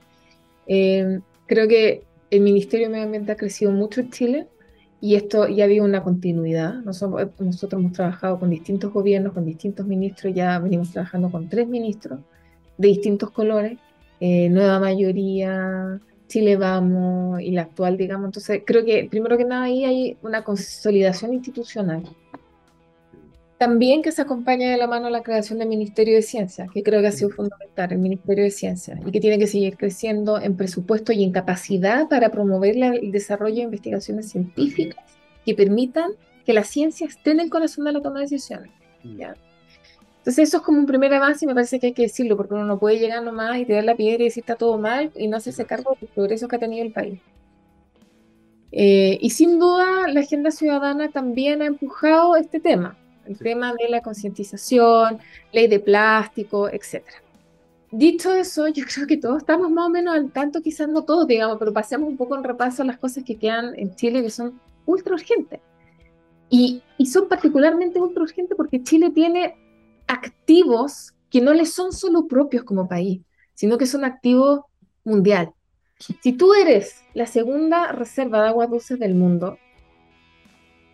Eh, 0.65 1.19
creo 1.45 1.67
que 1.67 2.05
el 2.29 2.39
Ministerio 2.39 2.87
de 2.87 2.93
Medio 2.93 3.05
Ambiente 3.05 3.33
ha 3.33 3.35
crecido 3.35 3.73
mucho 3.73 3.99
en 3.99 4.11
Chile 4.11 4.47
y 5.03 5.15
esto 5.15 5.49
ya 5.49 5.65
había 5.65 5.83
una 5.83 6.01
continuidad. 6.01 6.75
Nosotros, 6.75 7.31
nosotros 7.37 7.81
hemos 7.81 7.91
trabajado 7.91 8.39
con 8.39 8.49
distintos 8.49 8.93
gobiernos, 8.93 9.33
con 9.33 9.45
distintos 9.45 9.85
ministros, 9.85 10.33
ya 10.33 10.57
venimos 10.59 10.91
trabajando 10.91 11.29
con 11.29 11.49
tres 11.49 11.67
ministros 11.67 12.21
de 12.77 12.87
distintos 12.87 13.29
colores, 13.31 13.77
eh, 14.21 14.47
nueva 14.47 14.79
mayoría, 14.79 15.99
Chile 16.29 16.55
Vamos 16.55 17.41
y 17.41 17.51
la 17.51 17.63
actual, 17.63 17.97
digamos. 17.97 18.27
Entonces, 18.27 18.61
creo 18.65 18.85
que 18.85 19.09
primero 19.11 19.37
que 19.37 19.43
nada 19.43 19.63
ahí 19.63 19.83
hay 19.83 20.17
una 20.21 20.45
consolidación 20.45 21.33
institucional. 21.33 22.03
También 23.63 24.01
que 24.01 24.11
se 24.11 24.21
acompaña 24.21 24.71
de 24.71 24.75
la 24.77 24.87
mano 24.87 25.09
la 25.09 25.23
creación 25.23 25.57
del 25.57 25.69
Ministerio 25.69 26.15
de 26.15 26.21
Ciencia, 26.21 26.67
que 26.73 26.83
creo 26.83 26.99
que 26.99 27.07
ha 27.07 27.13
sido 27.13 27.29
fundamental, 27.29 27.93
el 27.93 27.97
Ministerio 27.97 28.43
de 28.43 28.51
Ciencia, 28.51 28.99
y 29.05 29.09
que 29.09 29.21
tiene 29.21 29.39
que 29.39 29.47
seguir 29.47 29.77
creciendo 29.77 30.37
en 30.37 30.57
presupuesto 30.57 31.13
y 31.13 31.23
en 31.23 31.31
capacidad 31.31 32.09
para 32.09 32.27
promover 32.29 32.75
el 32.75 33.09
desarrollo 33.13 33.55
de 33.55 33.61
investigaciones 33.61 34.27
científicas 34.29 35.01
que 35.45 35.55
permitan 35.55 36.11
que 36.45 36.51
la 36.51 36.65
ciencia 36.65 37.07
esté 37.07 37.31
en 37.31 37.39
el 37.39 37.49
corazón 37.49 37.85
de 37.85 37.93
la 37.93 38.01
toma 38.01 38.15
de 38.15 38.25
decisiones. 38.25 38.69
¿ya? 39.05 39.33
Entonces 40.17 40.49
eso 40.49 40.57
es 40.57 40.63
como 40.63 40.79
un 40.79 40.85
primer 40.85 41.13
avance 41.13 41.45
y 41.45 41.47
me 41.47 41.53
parece 41.53 41.79
que 41.79 41.85
hay 41.87 41.93
que 41.93 42.01
decirlo, 42.01 42.35
porque 42.35 42.55
uno 42.55 42.65
no 42.65 42.77
puede 42.77 42.99
llegar 42.99 43.23
nomás 43.23 43.57
y 43.59 43.63
tirar 43.63 43.85
la 43.85 43.95
piedra 43.95 44.23
y 44.23 44.25
decir 44.25 44.41
está 44.41 44.55
todo 44.55 44.77
mal 44.77 45.09
y 45.15 45.29
no 45.29 45.37
hacerse 45.37 45.63
cargo 45.63 45.91
de 45.91 45.99
los 46.01 46.09
progresos 46.09 46.49
que 46.49 46.57
ha 46.57 46.59
tenido 46.59 46.85
el 46.85 46.91
país. 46.91 47.21
Eh, 48.73 49.19
y 49.21 49.29
sin 49.29 49.57
duda 49.57 50.09
la 50.09 50.19
agenda 50.19 50.51
ciudadana 50.51 51.11
también 51.11 51.61
ha 51.61 51.67
empujado 51.67 52.35
este 52.35 52.59
tema, 52.59 52.97
el 53.25 53.37
tema 53.37 53.73
de 53.73 53.89
la 53.89 54.01
concientización, 54.01 55.19
ley 55.51 55.67
de 55.67 55.79
plástico, 55.79 56.69
etc. 56.69 57.03
Dicho 57.91 58.33
eso, 58.33 58.67
yo 58.69 58.83
creo 58.85 59.07
que 59.07 59.17
todos 59.17 59.37
estamos 59.39 59.69
más 59.71 59.87
o 59.87 59.89
menos 59.89 60.15
al 60.15 60.31
tanto, 60.31 60.61
quizás 60.61 60.87
no 60.89 61.03
todos, 61.03 61.27
digamos, 61.27 61.57
pero 61.57 61.73
pasemos 61.73 62.09
un 62.09 62.17
poco 62.17 62.35
en 62.35 62.43
repaso 62.43 62.83
las 62.83 62.97
cosas 62.97 63.23
que 63.23 63.37
quedan 63.37 63.77
en 63.77 63.95
Chile 63.95 64.21
que 64.21 64.29
son 64.29 64.59
ultra 64.85 65.13
urgentes. 65.13 65.59
Y, 66.49 66.83
y 66.97 67.05
son 67.07 67.27
particularmente 67.27 67.99
ultra 67.99 68.23
urgentes 68.23 68.55
porque 68.55 68.83
Chile 68.83 69.09
tiene 69.09 69.55
activos 70.07 71.13
que 71.29 71.41
no 71.41 71.53
les 71.53 71.73
son 71.73 71.91
solo 71.91 72.27
propios 72.27 72.63
como 72.63 72.87
país, 72.87 73.21
sino 73.55 73.77
que 73.77 73.87
son 73.87 74.05
activos 74.05 74.61
mundial. 75.03 75.51
Si 76.21 76.33
tú 76.33 76.53
eres 76.53 77.01
la 77.13 77.27
segunda 77.27 77.91
reserva 77.91 78.41
de 78.41 78.49
aguas 78.49 78.69
dulces 78.69 78.99
del 78.99 79.15
mundo, 79.15 79.57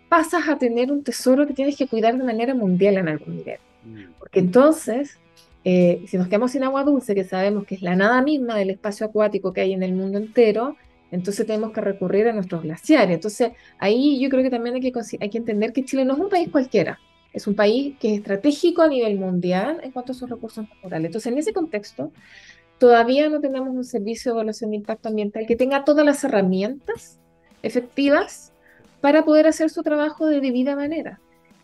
pasas 0.09 0.49
a 0.49 0.57
tener 0.57 0.91
un 0.91 1.03
tesoro 1.03 1.47
que 1.47 1.53
tienes 1.53 1.77
que 1.77 1.87
cuidar 1.87 2.17
de 2.17 2.23
manera 2.23 2.53
mundial 2.55 2.97
en 2.97 3.07
algún 3.07 3.37
nivel. 3.37 3.59
Mm. 3.85 4.13
Porque 4.17 4.39
entonces, 4.39 5.17
eh, 5.63 6.03
si 6.07 6.17
nos 6.17 6.27
quedamos 6.27 6.51
sin 6.51 6.63
agua 6.63 6.83
dulce, 6.83 7.15
que 7.15 7.23
sabemos 7.23 7.65
que 7.65 7.75
es 7.75 7.81
la 7.81 7.95
nada 7.95 8.21
misma 8.21 8.57
del 8.57 8.71
espacio 8.71 9.05
acuático 9.05 9.53
que 9.53 9.61
hay 9.61 9.73
en 9.73 9.83
el 9.83 9.93
mundo 9.93 10.17
entero, 10.17 10.75
entonces 11.11 11.45
tenemos 11.45 11.71
que 11.71 11.81
recurrir 11.81 12.27
a 12.27 12.33
nuestros 12.33 12.63
glaciares. 12.63 13.15
Entonces, 13.15 13.51
ahí 13.77 14.19
yo 14.19 14.29
creo 14.29 14.43
que 14.43 14.49
también 14.49 14.75
hay 14.75 14.81
que, 14.81 14.91
hay 15.19 15.29
que 15.29 15.37
entender 15.37 15.73
que 15.73 15.85
Chile 15.85 16.05
no 16.05 16.13
es 16.13 16.19
un 16.19 16.29
país 16.29 16.49
cualquiera. 16.49 16.99
Es 17.31 17.45
un 17.45 17.55
país 17.55 17.95
que 17.99 18.13
es 18.13 18.19
estratégico 18.19 18.81
a 18.81 18.87
nivel 18.87 19.17
mundial 19.17 19.79
en 19.83 19.91
cuanto 19.91 20.11
a 20.11 20.15
sus 20.15 20.29
recursos 20.29 20.67
naturales. 20.67 21.07
Entonces, 21.07 21.31
en 21.31 21.37
ese 21.37 21.53
contexto, 21.53 22.11
todavía 22.79 23.29
no 23.29 23.39
tenemos 23.39 23.69
un 23.69 23.83
servicio 23.83 24.31
de 24.31 24.37
evaluación 24.37 24.71
de 24.71 24.77
impacto 24.77 25.09
ambiental 25.09 25.45
que 25.45 25.55
tenga 25.55 25.83
todas 25.83 26.05
las 26.05 26.23
herramientas 26.23 27.19
efectivas 27.61 28.48
para 29.01 29.23
poder 29.23 29.47
hacer 29.47 29.69
su 29.69 29.83
trabajo 29.83 30.25
de 30.27 30.41
debida 30.41 30.75
manera. 30.75 31.19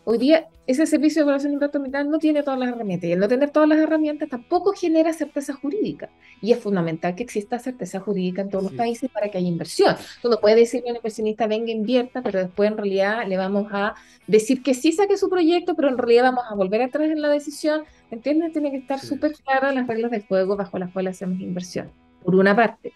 Hoy 0.08 0.18
día 0.18 0.46
ese 0.68 0.86
servicio 0.86 1.20
de 1.20 1.22
evaluación 1.24 1.50
de 1.50 1.54
impacto 1.54 1.78
ambiental 1.78 2.08
no 2.08 2.18
tiene 2.18 2.44
todas 2.44 2.60
las 2.60 2.68
herramientas 2.68 3.08
y 3.08 3.12
el 3.12 3.18
no 3.18 3.26
tener 3.26 3.50
todas 3.50 3.68
las 3.68 3.78
herramientas 3.78 4.28
tampoco 4.28 4.72
genera 4.72 5.12
certeza 5.12 5.52
jurídica. 5.52 6.10
Y 6.40 6.52
es 6.52 6.60
fundamental 6.60 7.16
que 7.16 7.24
exista 7.24 7.58
certeza 7.58 7.98
jurídica 7.98 8.42
en 8.42 8.50
todos 8.50 8.62
los 8.62 8.72
países 8.74 9.10
para 9.10 9.28
que 9.28 9.38
haya 9.38 9.48
inversión. 9.48 9.96
Tú 10.22 10.28
no 10.28 10.38
puedes 10.38 10.58
decir 10.58 10.84
que 10.84 10.90
un 10.90 10.96
inversionista 10.96 11.48
venga 11.48 11.72
invierta, 11.72 12.22
pero 12.22 12.38
después 12.38 12.70
en 12.70 12.76
realidad 12.76 13.26
le 13.26 13.36
vamos 13.36 13.66
a 13.72 13.94
decir 14.28 14.62
que 14.62 14.74
sí 14.74 14.92
saque 14.92 15.16
su 15.16 15.28
proyecto, 15.28 15.74
pero 15.74 15.88
en 15.88 15.98
realidad 15.98 16.22
vamos 16.22 16.44
a 16.48 16.54
volver 16.54 16.82
atrás 16.82 17.10
en 17.10 17.20
la 17.20 17.28
decisión. 17.28 17.82
¿Entiendes? 18.12 18.52
Tiene 18.52 18.70
que 18.70 18.76
estar 18.76 19.00
súper 19.00 19.32
claras 19.32 19.74
las 19.74 19.88
reglas 19.88 20.12
del 20.12 20.24
juego 20.24 20.56
bajo 20.56 20.78
las 20.78 20.92
cuales 20.92 21.16
hacemos 21.16 21.40
inversión, 21.40 21.90
por 22.22 22.36
una 22.36 22.54
parte. 22.54 22.92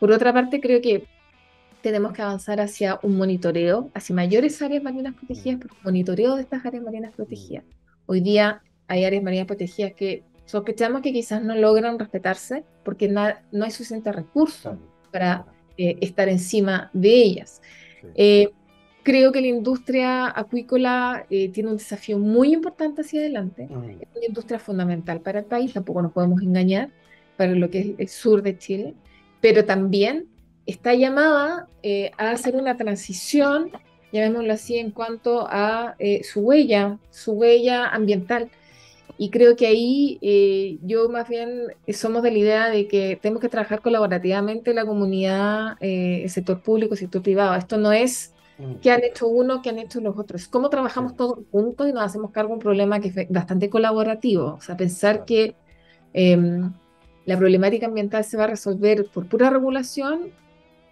Por 0.00 0.10
otra 0.10 0.32
parte, 0.32 0.60
creo 0.60 0.80
que 0.80 1.04
tenemos 1.86 2.12
que 2.12 2.20
avanzar 2.20 2.60
hacia 2.60 2.98
un 3.04 3.16
monitoreo, 3.16 3.92
hacia 3.94 4.12
mayores 4.12 4.60
áreas 4.60 4.82
marinas 4.82 5.14
protegidas, 5.14 5.60
pero 5.62 5.76
monitoreo 5.84 6.34
de 6.34 6.42
estas 6.42 6.66
áreas 6.66 6.82
marinas 6.82 7.14
protegidas. 7.14 7.62
Hoy 8.06 8.20
día 8.22 8.60
hay 8.88 9.04
áreas 9.04 9.22
marinas 9.22 9.46
protegidas 9.46 9.92
que 9.92 10.24
sospechamos 10.46 11.00
que 11.00 11.12
quizás 11.12 11.44
no 11.44 11.54
logran 11.54 11.96
respetarse 11.96 12.64
porque 12.82 13.06
no 13.06 13.64
hay 13.64 13.70
suficiente 13.70 14.10
recursos 14.10 14.76
para 15.12 15.46
eh, 15.78 15.96
estar 16.00 16.28
encima 16.28 16.90
de 16.92 17.22
ellas. 17.22 17.62
Eh, 18.16 18.50
creo 19.04 19.30
que 19.30 19.40
la 19.40 19.46
industria 19.46 20.36
acuícola 20.36 21.24
eh, 21.30 21.50
tiene 21.50 21.70
un 21.70 21.76
desafío 21.76 22.18
muy 22.18 22.52
importante 22.52 23.02
hacia 23.02 23.20
adelante. 23.20 23.68
Es 24.00 24.08
una 24.16 24.26
industria 24.26 24.58
fundamental 24.58 25.20
para 25.20 25.38
el 25.38 25.44
país, 25.44 25.72
tampoco 25.72 26.02
nos 26.02 26.10
podemos 26.10 26.42
engañar, 26.42 26.90
para 27.36 27.52
lo 27.52 27.70
que 27.70 27.78
es 27.78 27.86
el 27.96 28.08
sur 28.08 28.42
de 28.42 28.58
Chile, 28.58 28.94
pero 29.40 29.64
también 29.64 30.26
está 30.66 30.94
llamada 30.94 31.68
eh, 31.82 32.10
a 32.18 32.30
hacer 32.30 32.56
una 32.56 32.76
transición, 32.76 33.70
llamémoslo 34.12 34.52
así, 34.52 34.76
en 34.76 34.90
cuanto 34.90 35.46
a 35.48 35.94
eh, 35.98 36.22
su 36.24 36.40
huella, 36.40 36.98
su 37.10 37.32
huella 37.32 37.88
ambiental. 37.88 38.50
Y 39.18 39.30
creo 39.30 39.56
que 39.56 39.66
ahí 39.66 40.18
eh, 40.20 40.78
yo 40.82 41.08
más 41.08 41.28
bien 41.28 41.68
somos 41.88 42.22
de 42.22 42.32
la 42.32 42.38
idea 42.38 42.70
de 42.70 42.86
que 42.86 43.18
tenemos 43.20 43.40
que 43.40 43.48
trabajar 43.48 43.80
colaborativamente 43.80 44.74
la 44.74 44.84
comunidad, 44.84 45.76
el 45.80 46.28
sector 46.28 46.60
público, 46.60 46.94
el 46.94 47.00
sector 47.00 47.22
privado. 47.22 47.54
Esto 47.54 47.78
no 47.78 47.92
es 47.92 48.34
mm. 48.58 48.74
qué 48.82 48.90
han 48.90 49.04
hecho 49.04 49.26
uno, 49.26 49.62
qué 49.62 49.70
han 49.70 49.78
hecho 49.78 50.00
los 50.00 50.18
otros. 50.18 50.48
Cómo 50.48 50.68
trabajamos 50.68 51.16
todos 51.16 51.38
juntos 51.50 51.88
y 51.88 51.92
nos 51.94 52.02
hacemos 52.02 52.30
cargo 52.30 52.50
de 52.50 52.54
un 52.54 52.60
problema 52.60 53.00
que 53.00 53.08
es 53.08 53.30
bastante 53.30 53.70
colaborativo. 53.70 54.56
O 54.58 54.60
sea, 54.60 54.76
pensar 54.76 55.24
que 55.24 55.54
em, 56.12 56.70
la 57.24 57.38
problemática 57.38 57.86
ambiental 57.86 58.22
se 58.22 58.36
va 58.36 58.44
a 58.44 58.48
resolver 58.48 59.06
por 59.06 59.26
pura 59.28 59.48
regulación 59.48 60.30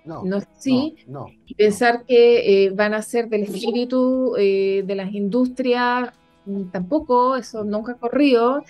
no, 0.05 0.23
no 0.23 0.39
sí, 0.59 0.97
no, 1.07 1.27
y 1.47 1.55
pensar 1.55 2.05
que 2.05 2.67
eh, 2.67 2.71
van 2.71 2.93
a 2.93 3.01
ser 3.01 3.29
del 3.29 3.45
espíritu 3.45 4.35
eh, 4.39 4.83
de 4.87 4.95
las 4.95 5.13
industrias, 5.15 6.11
mm, 6.45 6.65
tampoco, 6.65 7.37
eso 7.37 7.65
nunca 7.65 7.93
ha 7.93 7.97
corrido, 7.97 8.63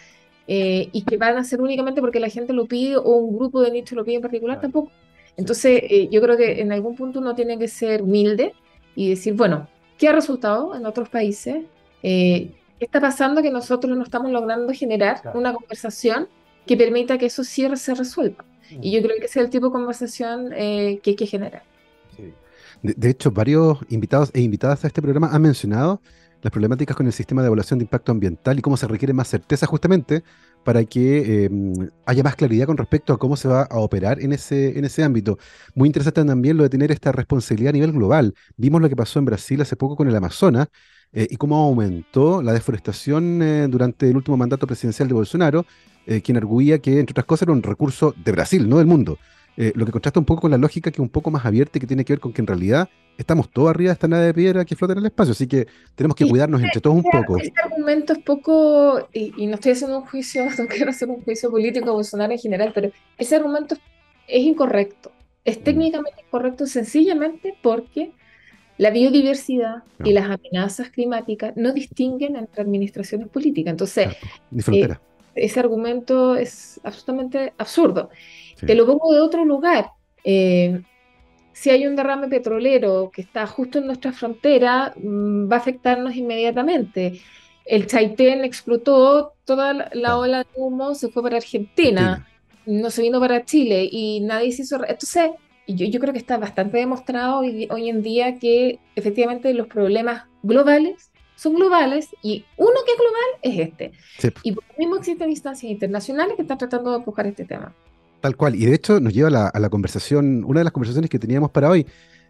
eh, 0.46 0.88
y 0.92 1.02
que 1.02 1.16
van 1.16 1.36
a 1.36 1.44
ser 1.44 1.60
únicamente 1.60 2.00
porque 2.00 2.20
la 2.20 2.28
gente 2.28 2.52
lo 2.52 2.66
pide 2.66 2.96
o 2.96 3.16
un 3.16 3.36
grupo 3.36 3.62
de 3.62 3.72
nicho 3.72 3.96
lo 3.96 4.04
pide 4.04 4.16
en 4.16 4.22
particular, 4.22 4.60
tampoco. 4.60 4.90
Entonces, 5.36 5.82
yo 6.10 6.20
creo 6.20 6.36
que 6.36 6.60
en 6.60 6.70
algún 6.70 6.94
punto 6.94 7.18
uno 7.18 7.34
tiene 7.34 7.58
que 7.58 7.66
ser 7.66 8.02
humilde 8.02 8.52
y 8.94 9.08
decir, 9.10 9.34
bueno, 9.34 9.66
¿qué 9.98 10.06
ha 10.06 10.12
resultado 10.12 10.76
en 10.76 10.86
otros 10.86 11.08
países? 11.08 11.64
¿Qué 12.02 12.52
está 12.78 13.00
pasando 13.00 13.42
que 13.42 13.50
nosotros 13.50 13.96
no 13.96 14.04
estamos 14.04 14.30
logrando 14.30 14.72
generar 14.72 15.20
una 15.34 15.52
conversación 15.52 16.28
que 16.66 16.76
permita 16.76 17.18
que 17.18 17.26
eso 17.26 17.42
cierre 17.42 17.76
se 17.76 17.94
resuelva? 17.94 18.44
Y 18.70 18.92
yo 18.92 19.02
creo 19.02 19.16
que 19.18 19.26
ese 19.26 19.40
es 19.40 19.44
el 19.44 19.50
tipo 19.50 19.66
de 19.66 19.72
conversación 19.72 20.52
eh, 20.54 21.00
que 21.02 21.10
hay 21.10 21.16
que 21.16 21.26
generar. 21.26 21.62
De, 22.82 23.08
hecho, 23.08 23.30
varios 23.30 23.78
invitados 23.88 24.30
e 24.34 24.42
invitadas 24.42 24.84
a 24.84 24.88
este 24.88 25.00
programa 25.00 25.28
han 25.32 25.40
mencionado 25.40 26.02
las 26.42 26.50
problemáticas 26.50 26.94
con 26.94 27.06
el 27.06 27.14
sistema 27.14 27.40
de 27.40 27.46
evaluación 27.46 27.78
de 27.78 27.84
impacto 27.84 28.12
ambiental 28.12 28.58
y 28.58 28.62
cómo 28.62 28.76
se 28.76 28.86
requiere 28.86 29.14
más 29.14 29.28
certeza 29.28 29.66
justamente 29.66 30.22
para 30.64 30.84
que 30.84 31.46
em, 31.46 31.72
haya 32.04 32.22
más 32.22 32.36
claridad 32.36 32.66
con 32.66 32.76
respecto 32.76 33.14
a 33.14 33.18
cómo 33.18 33.36
se 33.36 33.48
va 33.48 33.62
a 33.62 33.78
operar 33.78 34.20
en 34.20 34.34
ese, 34.34 34.78
en 34.78 34.84
ese 34.84 35.02
ámbito. 35.02 35.38
Muy 35.74 35.88
interesante 35.88 36.22
también 36.24 36.58
lo 36.58 36.62
de 36.62 36.68
tener 36.68 36.92
esta 36.92 37.12
responsabilidad 37.12 37.70
a 37.70 37.72
nivel 37.72 37.92
global. 37.92 38.34
Vimos 38.56 38.82
lo 38.82 38.90
que 38.90 38.96
pasó 38.96 39.18
en 39.18 39.24
Brasil 39.24 39.60
hace 39.62 39.76
poco 39.76 39.96
con 39.96 40.08
el 40.08 40.16
Amazonas 40.16 40.68
eh, 41.14 41.26
y 41.30 41.36
cómo 41.36 41.56
aumentó 41.56 42.42
la 42.42 42.52
deforestación 42.52 43.42
eh, 43.42 43.68
durante 43.68 44.10
el 44.10 44.16
último 44.16 44.36
mandato 44.36 44.66
presidencial 44.66 45.08
de 45.08 45.14
Bolsonaro 45.14 45.64
eh, 46.06 46.20
quien 46.20 46.36
arguía 46.36 46.78
que, 46.80 46.98
entre 47.00 47.12
otras 47.12 47.24
cosas, 47.24 47.42
era 47.42 47.52
un 47.52 47.62
recurso 47.62 48.14
de 48.22 48.32
Brasil, 48.32 48.68
no 48.68 48.78
del 48.78 48.86
mundo. 48.86 49.18
Eh, 49.56 49.72
lo 49.74 49.86
que 49.86 49.92
contrasta 49.92 50.18
un 50.18 50.26
poco 50.26 50.42
con 50.42 50.50
la 50.50 50.58
lógica 50.58 50.90
que 50.90 50.96
es 50.96 51.00
un 51.00 51.08
poco 51.08 51.30
más 51.30 51.46
abierta 51.46 51.78
y 51.78 51.80
que 51.80 51.86
tiene 51.86 52.04
que 52.04 52.12
ver 52.12 52.20
con 52.20 52.32
que 52.32 52.42
en 52.42 52.48
realidad 52.48 52.88
estamos 53.16 53.48
todos 53.48 53.70
arriba 53.70 53.90
de 53.90 53.92
esta 53.92 54.08
nave 54.08 54.26
de 54.26 54.34
piedra 54.34 54.64
que 54.64 54.74
flota 54.74 54.94
en 54.94 54.98
el 54.98 55.06
espacio, 55.06 55.30
así 55.30 55.46
que 55.46 55.68
tenemos 55.94 56.16
que 56.16 56.28
cuidarnos 56.28 56.60
entre 56.60 56.80
todos 56.80 56.96
un 56.96 57.04
poco. 57.04 57.38
Este 57.38 57.52
argumento 57.62 58.12
es 58.14 58.18
poco, 58.18 59.08
y, 59.12 59.46
no 59.46 59.54
estoy 59.54 59.72
haciendo 59.72 60.00
un 60.00 60.06
juicio, 60.06 60.44
no 60.58 60.66
quiero 60.66 60.90
hacer 60.90 61.08
un 61.08 61.22
juicio 61.22 61.50
político 61.50 61.92
o 61.92 61.94
Bolsonaro 61.94 62.32
en 62.32 62.38
general, 62.38 62.72
pero 62.74 62.90
ese 63.16 63.36
argumento 63.36 63.76
es 64.26 64.42
incorrecto, 64.42 65.12
es 65.44 65.60
mm. 65.60 65.62
técnicamente 65.62 66.22
incorrecto 66.26 66.66
sencillamente 66.66 67.56
porque 67.62 68.10
La 68.76 68.90
biodiversidad 68.90 69.84
y 70.04 70.12
las 70.12 70.24
amenazas 70.24 70.90
climáticas 70.90 71.56
no 71.56 71.72
distinguen 71.72 72.36
entre 72.36 72.62
administraciones 72.62 73.28
políticas. 73.28 73.70
Entonces, 73.70 74.08
eh, 74.72 74.88
ese 75.34 75.60
argumento 75.60 76.36
es 76.36 76.80
absolutamente 76.82 77.52
absurdo. 77.56 78.10
Te 78.66 78.74
lo 78.74 78.86
pongo 78.86 79.12
de 79.12 79.20
otro 79.20 79.44
lugar. 79.44 79.90
Eh, 80.24 80.82
si 81.52 81.70
hay 81.70 81.86
un 81.86 81.94
derrame 81.94 82.28
petrolero 82.28 83.10
que 83.14 83.22
está 83.22 83.46
justo 83.46 83.78
en 83.78 83.86
nuestra 83.86 84.12
frontera, 84.12 84.92
mm, 84.96 85.50
va 85.50 85.56
a 85.56 85.58
afectarnos 85.60 86.16
inmediatamente. 86.16 87.20
El 87.64 87.86
Chaitén 87.86 88.44
explotó, 88.44 89.34
toda 89.44 89.88
la, 89.92 90.18
ola 90.18 90.38
de 90.38 90.46
humo 90.56 90.94
se 90.94 91.08
fue 91.08 91.22
para 91.22 91.36
Argentina, 91.36 92.26
no 92.66 92.90
se 92.90 93.02
vino 93.02 93.20
para 93.20 93.44
Chile 93.44 93.88
y 93.90 94.20
nadie 94.20 94.52
se 94.52 94.62
hizo. 94.62 94.76
Entonces, 94.84 95.30
yo, 95.66 95.86
yo 95.86 96.00
creo 96.00 96.12
que 96.12 96.18
está 96.18 96.38
bastante 96.38 96.78
demostrado 96.78 97.38
hoy, 97.38 97.68
hoy 97.70 97.88
en 97.88 98.02
día 98.02 98.38
que 98.38 98.78
efectivamente 98.96 99.52
los 99.54 99.66
problemas 99.66 100.24
globales 100.42 101.10
son 101.36 101.54
globales 101.54 102.08
y 102.22 102.44
uno 102.56 102.72
que 102.86 102.92
es 102.92 102.98
global 102.98 103.28
es 103.42 103.68
este. 103.68 103.92
Y 104.42 104.52
por 104.52 104.64
lo 104.64 104.74
mismo 104.78 104.96
existen 104.96 105.30
instancias 105.30 105.70
internacionales 105.70 106.36
que 106.36 106.42
están 106.42 106.58
tratando 106.58 106.90
de 106.90 106.96
empujar 106.98 107.26
este 107.26 107.44
tema. 107.44 107.74
Tal 108.20 108.36
cual. 108.36 108.54
Y 108.54 108.66
de 108.66 108.74
hecho 108.74 109.00
nos 109.00 109.12
lleva 109.12 109.48
a 109.48 109.60
la, 109.60 109.68
conversación, 109.68 110.44
una 110.44 110.60
de 110.60 110.64
las 110.64 110.72
conversaciones 110.72 111.10
que 111.10 111.18
teníamos 111.18 111.50
para 111.50 111.68
hoy, 111.68 111.86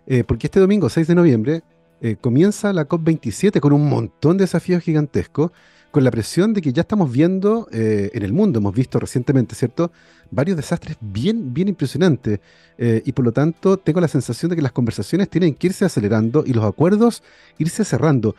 eh, 0.06 0.24
porque 0.24 0.46
este 0.46 0.60
domingo, 0.60 0.88
6 0.88 1.06
de 1.06 1.14
noviembre, 1.14 1.62
eh, 2.00 2.16
comienza 2.20 2.72
la 2.72 2.88
COP27 2.88 3.60
con 3.60 3.72
un 3.72 3.88
montón 3.88 4.36
de 4.36 4.44
desafíos 4.44 4.82
gigantescos, 4.82 5.52
con 5.90 6.02
la 6.02 6.10
presión 6.10 6.52
de 6.52 6.60
que 6.60 6.72
ya 6.72 6.80
estamos 6.80 7.12
viendo 7.12 7.68
eh, 7.70 8.10
en 8.12 8.24
el 8.24 8.32
mundo, 8.32 8.58
hemos 8.58 8.74
visto 8.74 8.98
recientemente, 8.98 9.54
¿cierto? 9.54 9.92
Varios 10.34 10.56
desastres 10.56 10.96
bien, 11.00 11.54
bien 11.54 11.68
impresionantes. 11.68 12.40
y 12.76 13.12
por 13.12 13.24
lo 13.24 13.32
tanto, 13.32 13.76
tengo 13.76 14.00
la 14.00 14.08
sensación 14.08 14.50
de 14.50 14.56
que 14.56 14.62
las 14.62 14.72
conversaciones 14.72 15.28
tienen 15.28 15.54
que 15.54 15.68
irse 15.68 15.84
acelerando 15.84 16.42
y 16.44 16.52
los 16.52 16.64
acuerdos 16.64 17.22
irse 17.58 17.84
cerrando. 17.84 18.34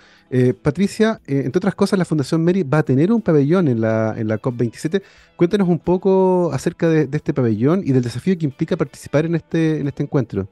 Patricia, 0.61 1.21
entre 1.25 1.57
otras 1.57 1.75
cosas, 1.75 1.97
la 1.97 2.05
Fundación 2.05 2.43
Mary 2.43 2.63
va 2.63 2.79
a 2.79 2.83
tener 2.83 3.11
un 3.11 3.21
pabellón 3.21 3.69
en 3.69 3.79
la, 3.79 4.13
en 4.17 4.27
la 4.27 4.41
COP27. 4.41 5.01
Cuéntanos 5.37 5.69
un 5.69 5.79
poco 5.79 6.51
acerca 6.53 6.89
de, 6.89 7.07
este 7.11 7.33
pabellón 7.33 7.81
y 7.85 7.91
del 7.91 8.03
desafío 8.03 8.37
que 8.37 8.45
implica 8.45 8.75
participar 8.75 9.25
en 9.25 9.35
este, 9.35 9.79
en 9.79 9.87
este 9.87 10.03
encuentro. 10.03 10.47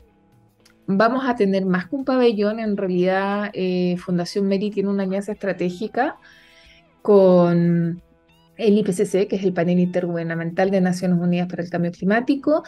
Vamos 0.85 1.23
a 1.25 1.35
tener 1.35 1.65
más 1.65 1.87
que 1.87 1.95
un 1.95 2.03
pabellón, 2.03 2.59
en 2.59 2.75
realidad 2.75 3.51
eh, 3.53 3.95
Fundación 3.97 4.47
Meri 4.47 4.69
tiene 4.69 4.89
una 4.89 5.03
alianza 5.03 5.31
estratégica 5.31 6.17
con 7.01 8.01
el 8.57 8.77
IPCC, 8.77 9.27
que 9.27 9.35
es 9.35 9.43
el 9.43 9.53
panel 9.53 9.79
intergubernamental 9.79 10.71
de 10.71 10.81
Naciones 10.81 11.19
Unidas 11.19 11.47
para 11.47 11.63
el 11.63 11.69
Cambio 11.69 11.91
Climático, 11.91 12.63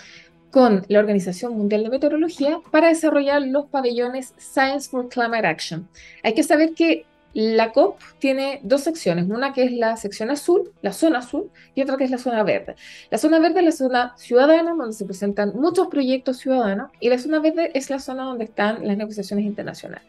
con 0.51 0.85
la 0.87 0.99
Organización 0.99 1.57
Mundial 1.57 1.83
de 1.83 1.89
Meteorología 1.89 2.59
para 2.71 2.87
desarrollar 2.87 3.41
los 3.41 3.65
pabellones 3.65 4.33
Science 4.37 4.89
for 4.89 5.09
Climate 5.09 5.45
Action. 5.45 5.87
Hay 6.23 6.33
que 6.33 6.43
saber 6.43 6.73
que 6.73 7.05
la 7.33 7.73
COP 7.73 7.99
tiene 8.19 8.61
dos 8.63 8.81
secciones, 8.81 9.25
una 9.29 9.51
que 9.51 9.63
es 9.63 9.73
la 9.73 9.97
sección 9.97 10.31
azul, 10.31 10.71
la 10.81 10.93
zona 10.93 11.19
azul, 11.19 11.51
y 11.75 11.81
otra 11.81 11.97
que 11.97 12.05
es 12.05 12.09
la 12.09 12.17
zona 12.17 12.43
verde. 12.43 12.77
La 13.11 13.17
zona 13.17 13.39
verde 13.39 13.59
es 13.59 13.65
la 13.65 13.71
zona 13.73 14.13
ciudadana, 14.15 14.73
donde 14.73 14.93
se 14.93 15.03
presentan 15.03 15.51
muchos 15.53 15.87
proyectos 15.87 16.37
ciudadanos, 16.37 16.91
y 17.01 17.09
la 17.09 17.19
zona 17.19 17.39
verde 17.39 17.71
es 17.73 17.89
la 17.89 17.99
zona 17.99 18.23
donde 18.23 18.45
están 18.45 18.87
las 18.87 18.95
negociaciones 18.95 19.45
internacionales. 19.45 20.07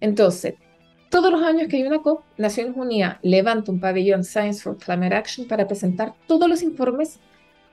Entonces, 0.00 0.56
todos 1.12 1.30
los 1.30 1.42
años 1.42 1.68
que 1.68 1.76
hay 1.76 1.82
una 1.82 2.00
COP, 2.00 2.22
Naciones 2.38 2.74
Unidas 2.74 3.18
levanta 3.20 3.70
un 3.70 3.80
pabellón 3.80 4.24
Science 4.24 4.62
for 4.62 4.78
Climate 4.78 5.14
Action 5.14 5.46
para 5.46 5.68
presentar 5.68 6.14
todos 6.26 6.48
los 6.48 6.62
informes 6.62 7.20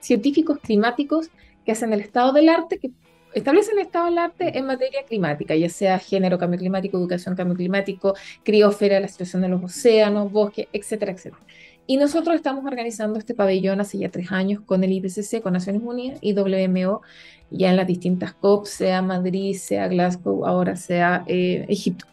científicos 0.01 0.59
climáticos 0.59 1.29
que 1.65 1.71
hacen 1.71 1.93
el 1.93 2.01
estado 2.01 2.33
del 2.33 2.49
arte, 2.49 2.79
que 2.79 2.91
establecen 3.33 3.79
el 3.79 3.85
estado 3.85 4.07
del 4.07 4.17
arte 4.17 4.57
en 4.57 4.65
materia 4.65 5.03
climática, 5.07 5.55
ya 5.55 5.69
sea 5.69 5.99
género, 5.99 6.37
cambio 6.37 6.59
climático, 6.59 6.97
educación, 6.97 7.33
cambio 7.37 7.55
climático, 7.55 8.13
criósfera, 8.43 8.99
la 8.99 9.07
situación 9.07 9.41
de 9.41 9.47
los 9.47 9.63
océanos, 9.63 10.29
bosques, 10.29 10.67
etcétera, 10.73 11.13
etcétera. 11.13 11.41
Y 11.87 11.95
nosotros 11.95 12.35
estamos 12.35 12.65
organizando 12.65 13.19
este 13.19 13.33
pabellón 13.33 13.79
hace 13.79 13.99
ya 13.99 14.09
tres 14.09 14.33
años 14.33 14.59
con 14.65 14.83
el 14.83 14.91
IPCC, 14.91 15.41
con 15.41 15.53
Naciones 15.53 15.81
Unidas 15.81 16.19
y 16.21 16.33
WMO, 16.33 17.03
ya 17.51 17.69
en 17.69 17.77
las 17.77 17.87
distintas 17.87 18.33
COP, 18.33 18.65
sea 18.65 19.01
Madrid, 19.01 19.55
sea 19.55 19.87
Glasgow, 19.87 20.45
ahora 20.45 20.75
sea 20.75 21.23
eh, 21.25 21.65
Egipto. 21.69 22.05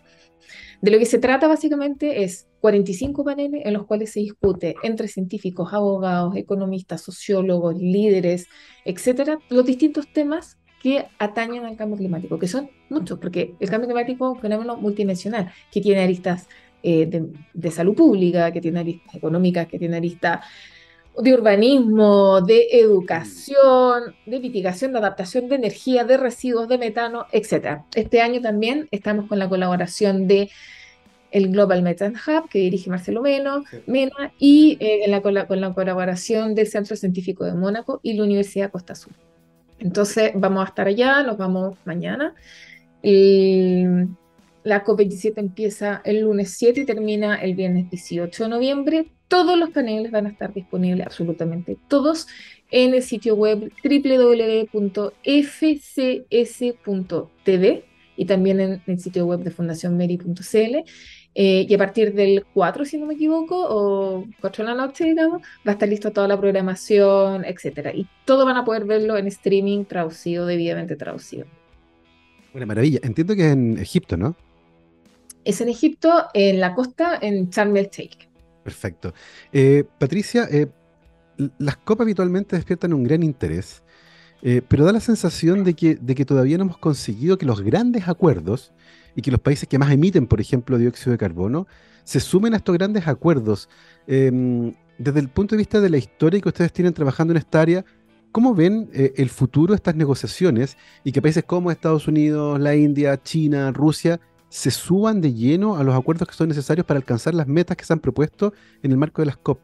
De 0.81 0.91
lo 0.91 0.99
que 0.99 1.07
se 1.07 1.19
trata 1.19 1.49
básicamente 1.49 2.23
es 2.25 2.47
45 2.61 3.25
paneles 3.25 3.63
en 3.65 3.73
los 3.73 3.87
cuales 3.87 4.13
se 4.13 4.21
discute 4.21 4.77
entre 4.83 5.09
científicos, 5.09 5.73
abogados, 5.73 6.37
economistas, 6.37 7.03
sociólogos, 7.03 7.77
líderes, 7.77 8.47
etcétera, 8.85 9.39
los 9.49 9.65
distintos 9.65 10.13
temas 10.13 10.59
que 10.83 11.07
atañen 11.19 11.65
al 11.65 11.77
cambio 11.77 11.97
climático, 11.97 12.39
que 12.39 12.49
son 12.49 12.71
muchos, 12.91 13.19
porque 13.19 13.55
el 13.59 13.71
cambio 13.71 13.89
climático 13.89 14.27
es 14.31 14.37
un 14.37 14.43
fenómeno 14.43 14.77
multidimensional 14.77 15.51
que 15.73 15.81
tiene 15.81 16.03
aristas 16.03 16.49
eh, 16.83 17.11
de, 17.55 17.71
salud 17.71 17.95
pública, 17.95 18.53
que 18.53 18.61
tiene 18.61 18.81
aristas 18.81 19.15
económicas, 19.17 19.67
que 19.67 19.79
tiene 19.79 19.97
aristas 19.97 20.45
de 21.19 21.35
urbanismo, 21.35 22.41
de 22.41 22.69
educación, 22.73 24.15
de 24.27 24.41
mitigación, 24.41 24.93
de 24.93 24.99
adaptación 24.99 25.49
de 25.49 25.57
energía, 25.57 26.05
de 26.05 26.17
residuos, 26.17 26.69
de 26.69 26.79
metano, 26.79 27.27
etc. 27.33 27.83
Este 27.95 28.21
año 28.21 28.41
también 28.41 28.89
estamos 28.91 29.27
con 29.27 29.39
la 29.39 29.49
colaboración 29.49 30.27
de 30.27 30.51
el 31.31 31.51
Global 31.51 31.83
Methane 31.83 32.17
Hub, 32.17 32.49
que 32.49 32.61
dirige 32.61 32.89
Marcelo 32.89 33.23
Mena, 33.23 33.63
y 34.39 34.79
eh, 34.81 35.07
la, 35.09 35.21
con 35.21 35.61
la 35.61 35.75
colaboración 35.75 36.55
del 36.55 36.67
Centro 36.67 36.97
Científico 36.97 37.45
de 37.45 37.53
Mónaco 37.53 38.01
y 38.03 38.15
la 38.15 38.25
Universidad 38.25 38.71
Costa 38.71 38.95
Azul. 38.95 39.13
Entonces 39.79 40.33
vamos 40.35 40.65
a 40.65 40.69
estar 40.69 40.87
allá, 40.87 41.23
nos 41.23 41.37
vamos 41.37 41.77
mañana. 41.85 42.35
La 44.67 44.85
COP27 44.85 45.35
empieza 45.37 46.03
el 46.05 46.23
lunes 46.23 46.51
7 46.59 46.81
y 46.81 46.85
termina 46.85 47.37
el 47.37 47.55
viernes 47.55 47.89
18 47.89 48.43
de 48.43 48.51
noviembre. 48.51 49.07
Todos 49.29 49.57
los 49.57 49.71
paneles 49.71 50.11
van 50.11 50.27
a 50.27 50.31
estar 50.31 50.53
disponibles, 50.53 51.07
absolutamente 51.07 51.79
todos, 51.87 52.27
en 52.73 52.93
el 52.93 53.05
sitio 53.05 53.37
web 53.37 53.71
www.fcs.tv 53.85 55.05
y 58.17 58.25
también 58.25 58.59
en 58.59 58.83
el 58.85 58.99
sitio 58.99 59.25
web 59.27 59.39
de 59.45 59.53
fundacionmeri.cl. 59.53 60.77
Eh, 61.39 61.67
y 61.69 61.73
a 61.73 61.79
partir 61.79 62.13
del 62.13 62.45
4, 62.53 62.85
si 62.87 62.99
no 62.99 63.07
me 63.07 63.15
equivoco, 63.15 63.69
o 63.69 64.25
4 64.41 64.65
de 64.65 64.71
la 64.71 64.77
noche, 64.77 65.05
digamos, 65.05 65.43
va 65.43 65.71
a 65.71 65.73
estar 65.73 65.89
lista 65.89 66.11
toda 66.11 66.27
la 66.27 66.41
programación, 66.41 67.45
etcétera. 67.45 67.95
Y 67.95 68.09
todo 68.25 68.45
van 68.45 68.57
a 68.57 68.65
poder 68.65 68.85
verlo 68.85 69.17
en 69.17 69.29
streaming 69.29 69.85
traducido, 69.85 70.45
debidamente 70.45 70.97
traducido. 70.97 71.47
Una 72.53 72.67
maravilla. 72.67 72.99
Entiendo 73.05 73.37
que 73.37 73.47
es 73.47 73.53
en 73.53 73.79
Egipto, 73.79 74.17
¿no? 74.17 74.35
Es 75.47 75.61
en 75.61 75.69
Egipto, 75.69 76.27
en 76.35 76.61
la 76.61 76.75
costa, 76.75 77.19
en 77.23 77.49
Sharm 77.51 77.77
el. 77.77 77.89
Perfecto. 78.65 79.15
Eh, 79.53 79.85
Patricia, 79.99 80.49
eh, 80.51 80.67
las 81.59 81.77
copas 81.77 82.05
habitualmente 82.05 82.57
despiertan 82.57 82.93
un 82.93 83.05
gran 83.05 83.23
interés, 83.23 83.83
pero 84.69 84.85
da 84.85 84.93
la 84.93 85.01
sensación 85.01 85.65
de 85.65 85.75
que, 85.75 85.97
de 85.97 86.15
que 86.15 86.25
todavía 86.25 86.57
no 86.57 86.65
hemos 86.65 86.79
conseguido 86.79 87.37
que 87.37 87.47
los 87.47 87.63
grandes 87.63 88.07
acuerdos 88.07 88.73
y 89.17 89.23
que 89.23 89.31
los 89.31 89.41
países 89.41 89.69
que 89.69 89.79
más 89.79 89.91
emiten, 89.91 90.27
por 90.27 90.41
ejemplo, 90.41 90.79
dióxido 90.79 91.13
de 91.13 91.19
carbono, 91.19 91.67
se 92.05 92.21
sumen 92.21 92.55
a 92.55 92.59
estos 92.59 92.77
grandes 92.77 93.09
acuerdos. 93.09 93.69
Em, 94.07 94.73
desde 94.99 95.21
el 95.21 95.29
punto 95.29 95.55
de 95.55 95.59
vista 95.59 95.81
de 95.81 95.91
la 95.91 95.99
historia 95.99 96.41
que 96.41 96.49
ustedes 96.49 96.73
tienen 96.73 96.95
trabajando 96.95 97.33
en 97.33 97.39
esta 97.39 97.61
área, 97.61 97.85
¿cómo 98.31 98.55
ven 98.55 98.89
eh, 98.93 99.13
el 99.17 99.31
futuro 99.31 99.73
de 99.73 99.77
estas 99.77 99.97
negociaciones 99.97 100.77
y 101.03 101.13
que 101.13 101.23
países 101.23 101.45
como 101.45 101.71
Estados 101.71 102.07
Unidos, 102.07 102.61
la 102.61 102.75
India, 102.77 103.21
China, 103.23 103.73
Rusia 103.73 104.21
se 104.57 104.71
suban 104.71 105.21
de 105.21 105.35
lleno 105.35 105.77
a 105.77 105.85
los 105.85 105.95
acuerdos 105.95 106.27
que 106.27 106.33
son 106.33 106.49
necesarios 106.49 106.87
para 106.87 106.97
alcanzar 106.97 107.35
las 107.35 107.47
metas 107.47 107.77
que 107.77 107.85
se 107.85 107.93
han 107.93 108.01
propuesto 108.01 108.55
en 108.83 108.91
el 108.91 108.97
marco 108.97 109.21
de 109.21 109.27
las 109.27 109.37
COP? 109.37 109.61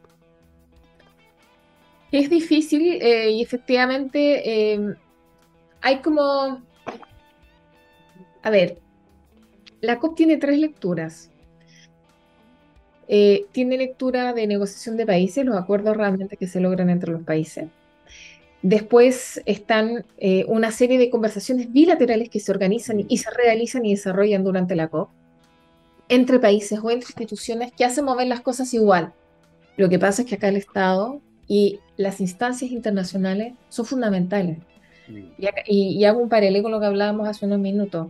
Es 2.11 2.29
difícil 2.29 3.01
eh, 3.01 3.31
y 3.31 3.41
efectivamente 3.41 4.73
em, 4.73 4.93
hay 5.81 5.99
como... 6.03 6.61
A 8.43 8.49
ver, 8.51 8.77
la 9.81 9.97
COP 9.97 10.15
tiene 10.15 10.37
tres 10.37 10.59
lecturas. 10.59 11.31
Eh, 13.07 13.47
tiene 13.51 13.79
lectura 13.79 14.33
de 14.33 14.45
negociación 14.45 14.95
de 14.95 15.07
países, 15.07 15.43
los 15.43 15.57
acuerdos 15.57 15.97
realmente 15.97 16.37
que 16.37 16.45
se 16.45 16.59
logran 16.59 16.91
entre 16.91 17.13
los 17.13 17.23
países. 17.23 17.65
Después 18.63 19.41
están 19.45 20.05
eh, 20.17 20.45
una 20.47 20.71
serie 20.71 20.97
de 20.97 21.09
conversaciones 21.09 21.71
bilaterales 21.71 22.29
que 22.29 22.39
se 22.39 22.51
organizan 22.51 23.05
y 23.07 23.17
se 23.17 23.29
realizan 23.29 23.85
y 23.85 23.91
desarrollan 23.91 24.43
durante 24.43 24.75
la 24.75 24.87
COP 24.87 25.09
entre 26.09 26.39
países 26.39 26.79
o 26.81 26.89
entre 26.89 27.09
instituciones 27.09 27.71
que 27.71 27.85
hacen 27.85 28.05
mover 28.05 28.27
las 28.27 28.41
cosas 28.41 28.73
igual. 28.73 29.13
Lo 29.77 29.89
que 29.89 29.99
pasa 29.99 30.21
es 30.21 30.27
que 30.27 30.35
acá 30.35 30.47
el 30.47 30.57
Estado 30.57 31.21
y 31.47 31.79
las 31.97 32.19
instancias 32.21 32.71
internacionales 32.71 33.53
son 33.69 33.85
fundamentales. 33.85 34.59
Mm. 35.07 35.43
Y, 35.67 35.97
y 35.97 36.05
hago 36.05 36.19
un 36.19 36.29
paralelo 36.29 36.63
con 36.63 36.71
lo 36.71 36.79
que 36.79 36.85
hablábamos 36.85 37.27
hace 37.27 37.45
unos 37.45 37.59
minutos 37.59 38.07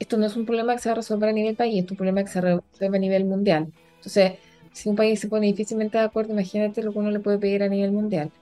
esto 0.00 0.16
no 0.16 0.26
es 0.26 0.34
un 0.34 0.46
problema 0.46 0.74
que 0.74 0.80
se 0.80 0.88
va 0.88 0.94
a 0.94 0.96
resolver 0.96 1.28
a 1.28 1.32
nivel 1.32 1.54
país, 1.54 1.84
es 1.84 1.90
un 1.90 1.96
problema 1.96 2.24
que 2.24 2.30
se 2.30 2.40
resuelve 2.40 2.96
a 2.96 3.00
nivel 3.00 3.26
mundial. 3.26 3.70
Entonces, 3.96 4.32
si 4.72 4.88
un 4.88 4.96
país 4.96 5.20
se 5.20 5.28
pone 5.28 5.46
difícilmente 5.46 5.98
de 5.98 6.04
acuerdo, 6.04 6.32
imagínate 6.32 6.82
lo 6.82 6.92
que 6.92 6.98
uno 6.98 7.10
le 7.10 7.20
puede 7.20 7.38
pedir 7.38 7.62
a 7.62 7.68
nivel 7.68 7.92
mundial. 7.92 8.32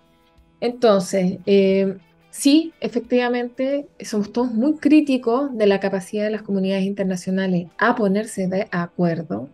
Entonces, 0.61 1.39
eh, 1.47 1.99
sí, 2.31 2.73
efectivamente, 2.81 3.87
somos 4.01 4.33
todos 4.33 4.53
muy 4.53 4.77
críticos 4.77 5.57
de 5.57 5.67
la 5.67 5.81
capacidad 5.81 6.25
de 6.25 6.31
las 6.31 6.43
comunidades 6.43 6.85
internacionales 6.85 7.69
a 7.79 7.95
ponerse 7.95 8.49
de 8.49 8.69
acuerdo, 8.71 9.49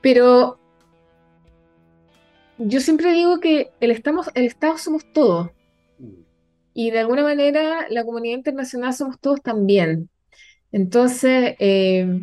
pero 0.00 0.58
yo 2.58 2.80
siempre 2.80 3.12
digo 3.12 3.40
que 3.40 3.70
el, 3.80 3.90
estamos, 3.90 4.28
el 4.34 4.44
Estado 4.44 4.78
somos 4.78 5.04
todos. 5.12 5.50
Y 6.74 6.90
de 6.90 7.00
alguna 7.00 7.22
manera 7.22 7.86
la 7.90 8.04
comunidad 8.04 8.36
internacional 8.36 8.94
somos 8.94 9.18
todos 9.18 9.42
también. 9.42 10.08
Entonces, 10.70 11.56
eh, 11.58 12.20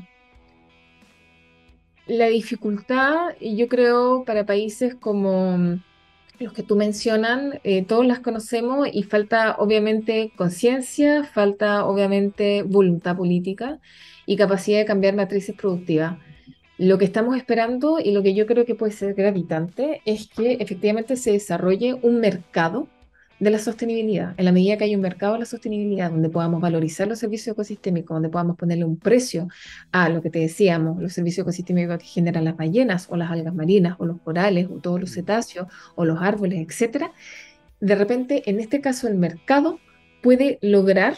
la 2.08 2.28
dificultad, 2.28 3.36
yo 3.42 3.68
creo, 3.68 4.24
para 4.26 4.46
países 4.46 4.96
como 4.96 5.80
los 6.40 6.54
que 6.54 6.64
tú 6.64 6.76
mencionas, 6.76 7.56
eh, 7.64 7.84
todos 7.86 8.06
las 8.06 8.20
conocemos 8.20 8.88
y 8.92 9.04
falta 9.04 9.56
obviamente 9.58 10.32
conciencia, 10.36 11.24
falta 11.24 11.86
obviamente 11.86 12.64
voluntad 12.64 13.16
política 13.16 13.80
y 14.26 14.36
capacidad 14.36 14.80
de 14.80 14.86
cambiar 14.86 15.16
matrices 15.16 15.56
productivas. 15.56 16.18
Lo 16.78 16.98
que 16.98 17.06
estamos 17.06 17.38
esperando 17.38 18.00
y 18.00 18.12
lo 18.12 18.22
que 18.22 18.34
yo 18.34 18.46
creo 18.46 18.66
que 18.66 18.76
puede 18.76 18.92
ser 18.92 19.14
gravitante 19.14 20.02
es 20.06 20.28
que 20.28 20.54
efectivamente 20.54 21.16
se 21.16 21.32
desarrolle 21.32 21.94
un 22.02 22.20
mercado 22.20 22.88
de 23.40 23.50
la 23.50 23.60
sostenibilidad. 23.60 24.34
En 24.38 24.46
la 24.46 24.52
medida 24.52 24.78
que 24.78 24.86
hay 24.86 24.96
un 24.96 25.02
mercado 25.02 25.34
de 25.34 25.40
la 25.40 25.46
sostenibilidad 25.46 26.10
donde 26.10 26.30
podamos 26.30 26.62
valorizar 26.62 27.08
los 27.08 27.20
servicios 27.20 27.54
ecosistémicos, 27.54 28.16
donde 28.16 28.30
podamos 28.30 28.58
ponerle 28.58 28.86
un 28.86 28.98
precio 28.98 29.48
a 29.92 30.10
lo 30.10 30.22
que 30.22 30.30
te 30.30 30.40
decíamos, 30.40 31.02
los 31.02 31.14
servicios 31.14 31.44
ecosistémicos 31.44 32.00
que 32.00 32.06
generan 32.06 32.46
las 32.46 32.56
ballenas 32.56 33.08
o 33.10 33.18
las 33.18 33.32
algas 33.32 33.54
marinas 33.54 33.96
o 34.00 34.06
los 34.06 34.22
corales 34.22 34.68
o 34.68 34.80
todos 34.80 35.00
los 35.00 35.12
cetáceos 35.14 35.68
o 35.96 36.06
los 36.06 36.22
árboles, 36.22 36.66
etcétera, 36.66 37.12
de 37.80 37.96
repente 37.96 38.50
en 38.50 38.60
este 38.60 38.82
caso 38.82 39.08
el 39.08 39.16
mercado 39.16 39.80
puede 40.22 40.58
lograr 40.62 41.16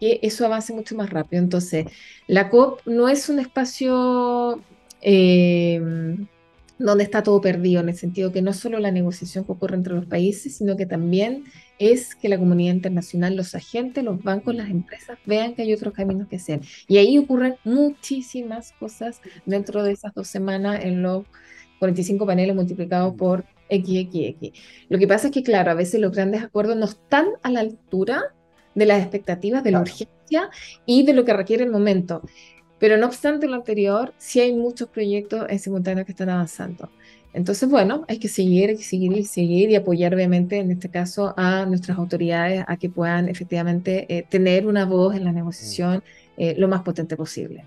que 0.00 0.20
eso 0.22 0.46
avance 0.46 0.72
mucho 0.72 0.94
más 0.94 1.10
rápido. 1.10 1.42
Entonces, 1.42 1.86
la 2.28 2.50
COP 2.50 2.86
no 2.86 3.08
es 3.08 3.28
un 3.28 3.40
espacio 3.40 4.62
eh, 5.02 5.80
donde 6.78 7.04
está 7.04 7.22
todo 7.22 7.40
perdido, 7.40 7.80
en 7.80 7.88
el 7.88 7.96
sentido 7.96 8.32
que 8.32 8.42
no 8.42 8.52
solo 8.52 8.78
la 8.78 8.90
negociación 8.90 9.44
que 9.44 9.52
ocurre 9.52 9.76
entre 9.76 9.94
los 9.94 10.06
países, 10.06 10.56
sino 10.56 10.76
que 10.76 10.86
también 10.86 11.44
es 11.78 12.14
que 12.14 12.28
la 12.28 12.38
comunidad 12.38 12.74
internacional, 12.74 13.36
los 13.36 13.54
agentes, 13.54 14.04
los 14.04 14.22
bancos, 14.22 14.54
las 14.54 14.70
empresas 14.70 15.18
vean 15.26 15.54
que 15.54 15.62
hay 15.62 15.72
otros 15.72 15.94
caminos 15.94 16.28
que 16.28 16.36
hacer. 16.36 16.60
Y 16.86 16.98
ahí 16.98 17.18
ocurren 17.18 17.56
muchísimas 17.64 18.72
cosas 18.72 19.20
dentro 19.46 19.82
de 19.82 19.92
esas 19.92 20.14
dos 20.14 20.28
semanas 20.28 20.84
en 20.84 21.02
los 21.02 21.24
45 21.78 22.26
paneles 22.26 22.54
multiplicados 22.54 23.14
por 23.14 23.44
XXX. 23.70 24.58
Lo 24.88 24.98
que 24.98 25.06
pasa 25.06 25.28
es 25.28 25.32
que, 25.32 25.42
claro, 25.42 25.70
a 25.70 25.74
veces 25.74 26.00
los 26.00 26.12
grandes 26.12 26.42
acuerdos 26.42 26.76
no 26.76 26.86
están 26.86 27.26
a 27.42 27.50
la 27.50 27.60
altura 27.60 28.22
de 28.74 28.86
las 28.86 29.00
expectativas, 29.00 29.64
de 29.64 29.72
la 29.72 29.80
urgencia 29.80 30.50
y 30.86 31.04
de 31.04 31.12
lo 31.12 31.24
que 31.24 31.32
requiere 31.32 31.64
el 31.64 31.70
momento. 31.70 32.22
Pero 32.78 32.96
no 32.96 33.06
obstante 33.06 33.46
lo 33.48 33.54
anterior, 33.54 34.12
sí 34.18 34.40
hay 34.40 34.52
muchos 34.52 34.88
proyectos 34.88 35.46
en 35.48 35.58
simultáneo 35.58 36.04
que 36.04 36.12
están 36.12 36.28
avanzando. 36.28 36.88
Entonces, 37.34 37.68
bueno, 37.68 38.04
hay 38.08 38.18
que 38.18 38.28
seguir, 38.28 38.70
hay 38.70 38.76
que 38.76 38.84
seguir 38.84 39.12
y 39.12 39.24
seguir 39.24 39.70
y 39.70 39.76
apoyar, 39.76 40.14
obviamente, 40.14 40.58
en 40.58 40.70
este 40.70 40.88
caso, 40.88 41.34
a 41.36 41.66
nuestras 41.66 41.98
autoridades 41.98 42.64
a 42.66 42.76
que 42.76 42.88
puedan 42.88 43.28
efectivamente 43.28 44.06
eh, 44.08 44.24
tener 44.28 44.66
una 44.66 44.86
voz 44.86 45.14
en 45.14 45.24
la 45.24 45.32
negociación 45.32 46.02
eh, 46.36 46.54
lo 46.58 46.68
más 46.68 46.82
potente 46.82 47.16
posible. 47.16 47.64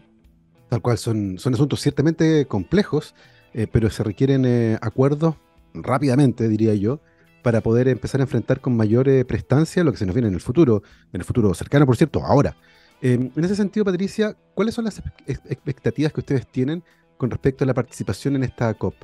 Tal 0.69 0.81
cual, 0.81 0.97
son, 0.97 1.37
son 1.37 1.53
asuntos 1.53 1.79
ciertamente 1.81 2.45
complejos, 2.47 3.13
eh, 3.53 3.67
pero 3.71 3.89
se 3.89 4.03
requieren 4.03 4.77
acuerdos 4.81 5.35
rápidamente, 5.73 6.47
diría 6.47 6.73
yo, 6.73 6.99
para 7.43 7.61
poder 7.61 7.87
empezar 7.87 8.21
a 8.21 8.23
enfrentar 8.23 8.61
con 8.61 8.75
mayor 8.75 9.07
prestancia 9.25 9.83
lo 9.83 9.91
que 9.91 9.97
se 9.97 10.05
nos 10.05 10.15
viene 10.15 10.27
en 10.29 10.33
el 10.33 10.41
futuro, 10.41 10.83
en 11.13 11.21
el 11.21 11.25
futuro 11.25 11.53
cercano, 11.53 11.85
por 11.85 11.97
cierto, 11.97 12.23
ahora. 12.23 12.55
Em, 13.01 13.31
en 13.35 13.43
ese 13.43 13.55
sentido, 13.55 13.83
Patricia, 13.83 14.35
¿cuáles 14.53 14.75
son 14.75 14.85
las 14.85 15.01
expectativas 15.25 16.13
que 16.13 16.19
ustedes 16.19 16.47
tienen 16.47 16.83
con 17.17 17.31
respecto 17.31 17.63
a 17.63 17.67
la 17.67 17.73
participación 17.73 18.35
en 18.35 18.43
esta 18.43 18.73
COP? 18.75 18.95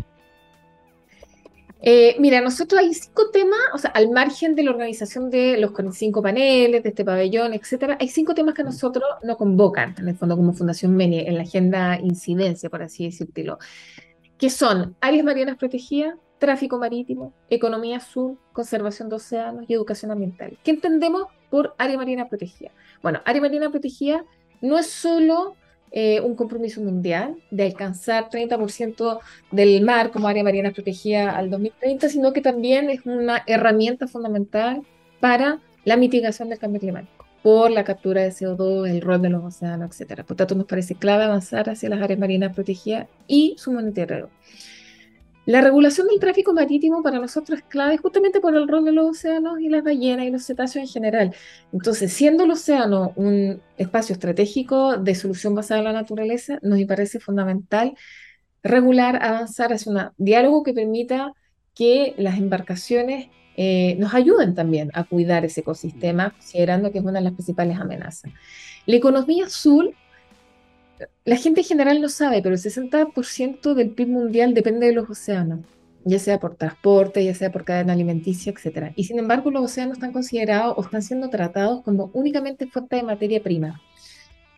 Eh, 1.81 2.15
mira, 2.19 2.41
nosotros 2.41 2.81
hay 2.81 2.93
cinco 2.93 3.29
temas, 3.31 3.59
o 3.73 3.77
sea, 3.77 3.91
al 3.91 4.09
margen 4.09 4.55
de 4.55 4.63
la 4.63 4.71
organización 4.71 5.29
de 5.29 5.57
los 5.57 5.71
45 5.71 6.21
paneles, 6.21 6.81
de 6.81 6.89
este 6.89 7.05
pabellón, 7.05 7.53
etcétera, 7.53 7.97
hay 7.99 8.07
cinco 8.07 8.33
temas 8.33 8.55
que 8.55 8.63
nosotros 8.63 9.05
nos 9.23 9.37
convocan, 9.37 9.95
en 9.99 10.07
el 10.07 10.15
fondo, 10.15 10.35
como 10.35 10.53
Fundación 10.53 10.95
Meni, 10.95 11.19
en 11.19 11.35
la 11.35 11.43
agenda 11.43 11.99
incidencia, 11.99 12.69
por 12.69 12.81
así 12.81 13.05
decirlo, 13.05 13.59
que 14.37 14.49
son 14.49 14.95
áreas 15.01 15.23
marinas 15.23 15.57
protegidas, 15.57 16.15
tráfico 16.39 16.79
marítimo, 16.79 17.33
economía 17.49 17.97
azul, 17.97 18.37
conservación 18.53 19.09
de 19.09 19.15
océanos 19.15 19.65
y 19.67 19.73
educación 19.73 20.11
ambiental. 20.11 20.57
¿Qué 20.63 20.71
entendemos 20.71 21.27
por 21.49 21.75
área 21.77 21.97
marina 21.97 22.27
protegida? 22.27 22.71
Bueno, 23.01 23.21
área 23.25 23.41
marina 23.41 23.69
protegida 23.69 24.23
no 24.61 24.77
es 24.77 24.87
solo 24.87 25.55
eh, 25.91 26.19
un 26.19 26.35
compromiso 26.35 26.81
mundial 26.81 27.37
de 27.49 27.63
alcanzar 27.63 28.29
30% 28.29 29.19
del 29.51 29.81
mar 29.83 30.11
como 30.11 30.27
área 30.27 30.43
marina 30.43 30.71
protegida 30.71 31.37
al 31.37 31.49
2030, 31.49 32.09
sino 32.09 32.33
que 32.33 32.41
también 32.41 32.89
es 32.89 33.05
una 33.05 33.43
herramienta 33.47 34.07
fundamental 34.07 34.81
para 35.19 35.61
la 35.85 35.95
mitigación 35.95 36.49
del 36.49 36.59
cambio 36.59 36.81
climático 36.81 37.25
por 37.41 37.71
la 37.71 37.85
captura 37.85 38.23
de 38.23 38.31
CO2, 38.31 38.89
el 38.89 38.99
rol 38.99 39.21
de 39.21 39.29
los 39.29 39.41
océanos, 39.41 40.01
etc. 40.01 40.25
Por 40.25 40.35
tanto, 40.35 40.55
nos 40.55 40.65
parece 40.65 40.95
clave 40.95 41.23
avanzar 41.23 41.69
hacia 41.69 41.87
las 41.87 42.01
áreas 42.01 42.19
marinas 42.19 42.53
protegidas 42.53 43.07
y 43.25 43.55
su 43.57 43.71
monitoreo. 43.71 44.29
La 45.47 45.61
regulación 45.61 46.07
del 46.07 46.19
tráfico 46.19 46.51
marítimo 46.51 47.01
para 47.01 47.19
nosotros 47.19 47.59
es 47.59 47.65
clave 47.69 47.97
justamente 47.97 48.41
por 48.41 48.53
el 48.53 48.67
rol 48.67 48.83
de 48.83 48.91
los 48.91 49.11
océanos 49.11 49.61
y 49.61 49.69
las 49.69 49.81
ballenas 49.81 50.25
y 50.25 50.29
los 50.29 50.45
cetáceos 50.45 50.83
en 50.83 50.91
general. 50.91 51.33
Entonces, 51.71 52.11
siendo 52.11 52.43
el 52.43 52.51
océano 52.51 53.13
un 53.15 53.61
espacio 53.77 54.11
estratégico 54.11 54.97
de 54.97 55.15
solución 55.15 55.55
basada 55.55 55.79
en 55.79 55.85
la 55.85 55.93
naturaleza, 55.93 56.59
nos 56.63 56.83
parece 56.83 57.21
fundamental 57.21 57.95
regular, 58.61 59.23
avanzar 59.23 59.71
hacia 59.71 59.89
un 59.89 60.01
diálogo 60.17 60.63
que 60.63 60.73
permita 60.73 61.31
que 61.73 62.13
las 62.17 62.37
embarcaciones 62.37 63.29
eh, 63.55 63.95
nos 63.99 64.13
ayuden 64.13 64.53
también 64.53 64.91
a 64.95 65.05
cuidar 65.05 65.45
ese 65.45 65.61
ecosistema, 65.61 66.31
considerando 66.31 66.91
que 66.91 66.97
es 66.97 67.05
una 67.05 67.19
de 67.19 67.21
las 67.21 67.33
principales 67.33 67.79
amenazas. 67.79 68.33
La 68.85 68.97
economía 68.97 69.45
azul 69.45 69.95
la 71.25 71.35
gente 71.35 71.61
en 71.61 71.67
general 71.67 72.01
no 72.01 72.09
sabe, 72.09 72.41
pero 72.41 72.55
el 72.55 72.61
60% 72.61 73.73
del 73.73 73.91
PIB 73.91 74.07
mundial 74.07 74.53
depende 74.53 74.87
de 74.87 74.93
los 74.93 75.09
océanos, 75.09 75.59
ya 76.03 76.19
sea 76.19 76.39
por 76.39 76.55
transporte, 76.55 77.23
ya 77.23 77.35
sea 77.35 77.51
por 77.51 77.65
cadena 77.65 77.93
alimenticia, 77.93 78.51
etc. 78.51 78.93
Y 78.95 79.03
sin 79.03 79.19
embargo, 79.19 79.51
los 79.51 79.63
océanos 79.63 79.97
están 79.97 80.13
considerados 80.13 80.75
o 80.77 80.81
están 80.81 81.01
siendo 81.01 81.29
tratados 81.29 81.83
como 81.83 82.09
únicamente 82.13 82.67
fuente 82.67 82.95
de 82.95 83.03
materia 83.03 83.43
prima. 83.43 83.81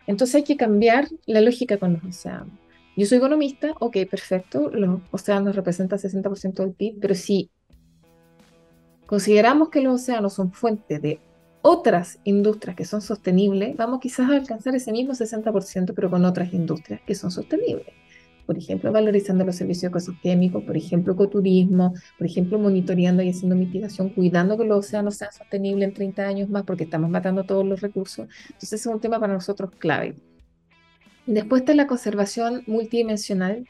Entonces 0.08 0.36
hay 0.36 0.43
que 0.43 0.58
cambiar 0.58 1.08
la 1.25 1.41
lógica 1.41 1.78
con 1.78 1.93
los 1.93 2.04
océanos. 2.04 2.54
Yo 2.95 3.06
soy 3.06 3.19
economista, 3.19 3.73
ok, 3.80 3.97
perfecto, 4.10 4.69
los 4.71 5.02
océanos 5.12 5.56
representan 5.56 5.99
60% 5.99 6.63
del 6.63 6.73
PIB, 6.73 6.99
pero 6.99 7.15
si 7.15 7.49
consideramos 9.06 9.69
que 9.69 9.82
los 9.82 10.02
océanos 10.02 10.34
son 10.34 10.52
fuente 10.52 10.99
de 10.99 11.19
otras 11.62 12.19
industrias 12.24 12.76
que 12.76 12.86
son 12.86 13.02
sostenibles, 13.02 13.76
vamos 13.76 14.00
quizás 14.00 14.30
a 14.30 14.36
alcanzar 14.36 14.76
ese 14.76 14.91
mismo 14.91 15.13
60%, 15.13 15.93
pero 15.93 16.10
con 16.10 16.26
otras 16.26 16.54
industrias 16.54 17.02
que 17.06 17.15
son 17.15 17.32
sostenibles. 17.32 17.88
Por 18.45 18.58
ejemplo, 18.58 18.91
valorizando 18.91 19.45
los 19.45 19.56
servicios 19.56 19.89
ecosistémicos, 19.89 20.63
por 20.63 20.76
ejemplo, 20.76 21.13
ecoturismo, 21.13 21.93
por 22.17 22.26
ejemplo, 22.26 22.58
monitoreando 22.58 23.22
y 23.22 23.30
haciendo 23.30 23.56
mitigación, 23.56 24.10
cuidando 24.10 24.58
que 24.58 24.65
los 24.65 24.88
océanos 24.88 25.17
sean 25.17 25.32
sostenibles 25.32 25.89
en 25.89 25.93
30 25.93 26.24
años 26.24 26.50
más, 26.50 26.63
porque 26.63 26.86
estamos 26.86 27.12
matando 27.12 27.43
todos 27.43 27.63
los 27.63 27.82
recursos. 27.82 28.28
Entonces, 28.48 28.74
es 28.74 28.86
un 28.88 29.00
tema 29.00 29.19
para 29.19 29.34
nosotros 29.34 29.69
clave. 29.78 30.15
Después 31.28 31.62
está 31.62 31.76
la 31.76 31.86
conservación 31.86 32.63
multidimensional. 32.65 33.67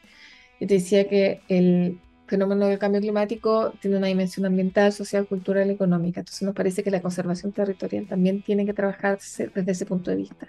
Yo 0.60 0.66
te 0.66 0.74
decía 0.74 1.08
que 1.08 1.42
el 1.48 2.00
fenómeno 2.30 2.66
del 2.66 2.78
cambio 2.78 3.00
climático 3.00 3.74
tiene 3.80 3.98
una 3.98 4.06
dimensión 4.06 4.46
ambiental, 4.46 4.92
social, 4.92 5.26
cultural 5.26 5.68
y 5.68 5.74
económica. 5.74 6.20
Entonces 6.20 6.42
nos 6.42 6.54
parece 6.54 6.82
que 6.82 6.90
la 6.90 7.02
conservación 7.02 7.52
territorial 7.52 8.06
también 8.06 8.42
tiene 8.42 8.64
que 8.64 8.72
trabajarse 8.72 9.50
desde 9.54 9.72
ese 9.72 9.84
punto 9.84 10.10
de 10.10 10.16
vista. 10.16 10.48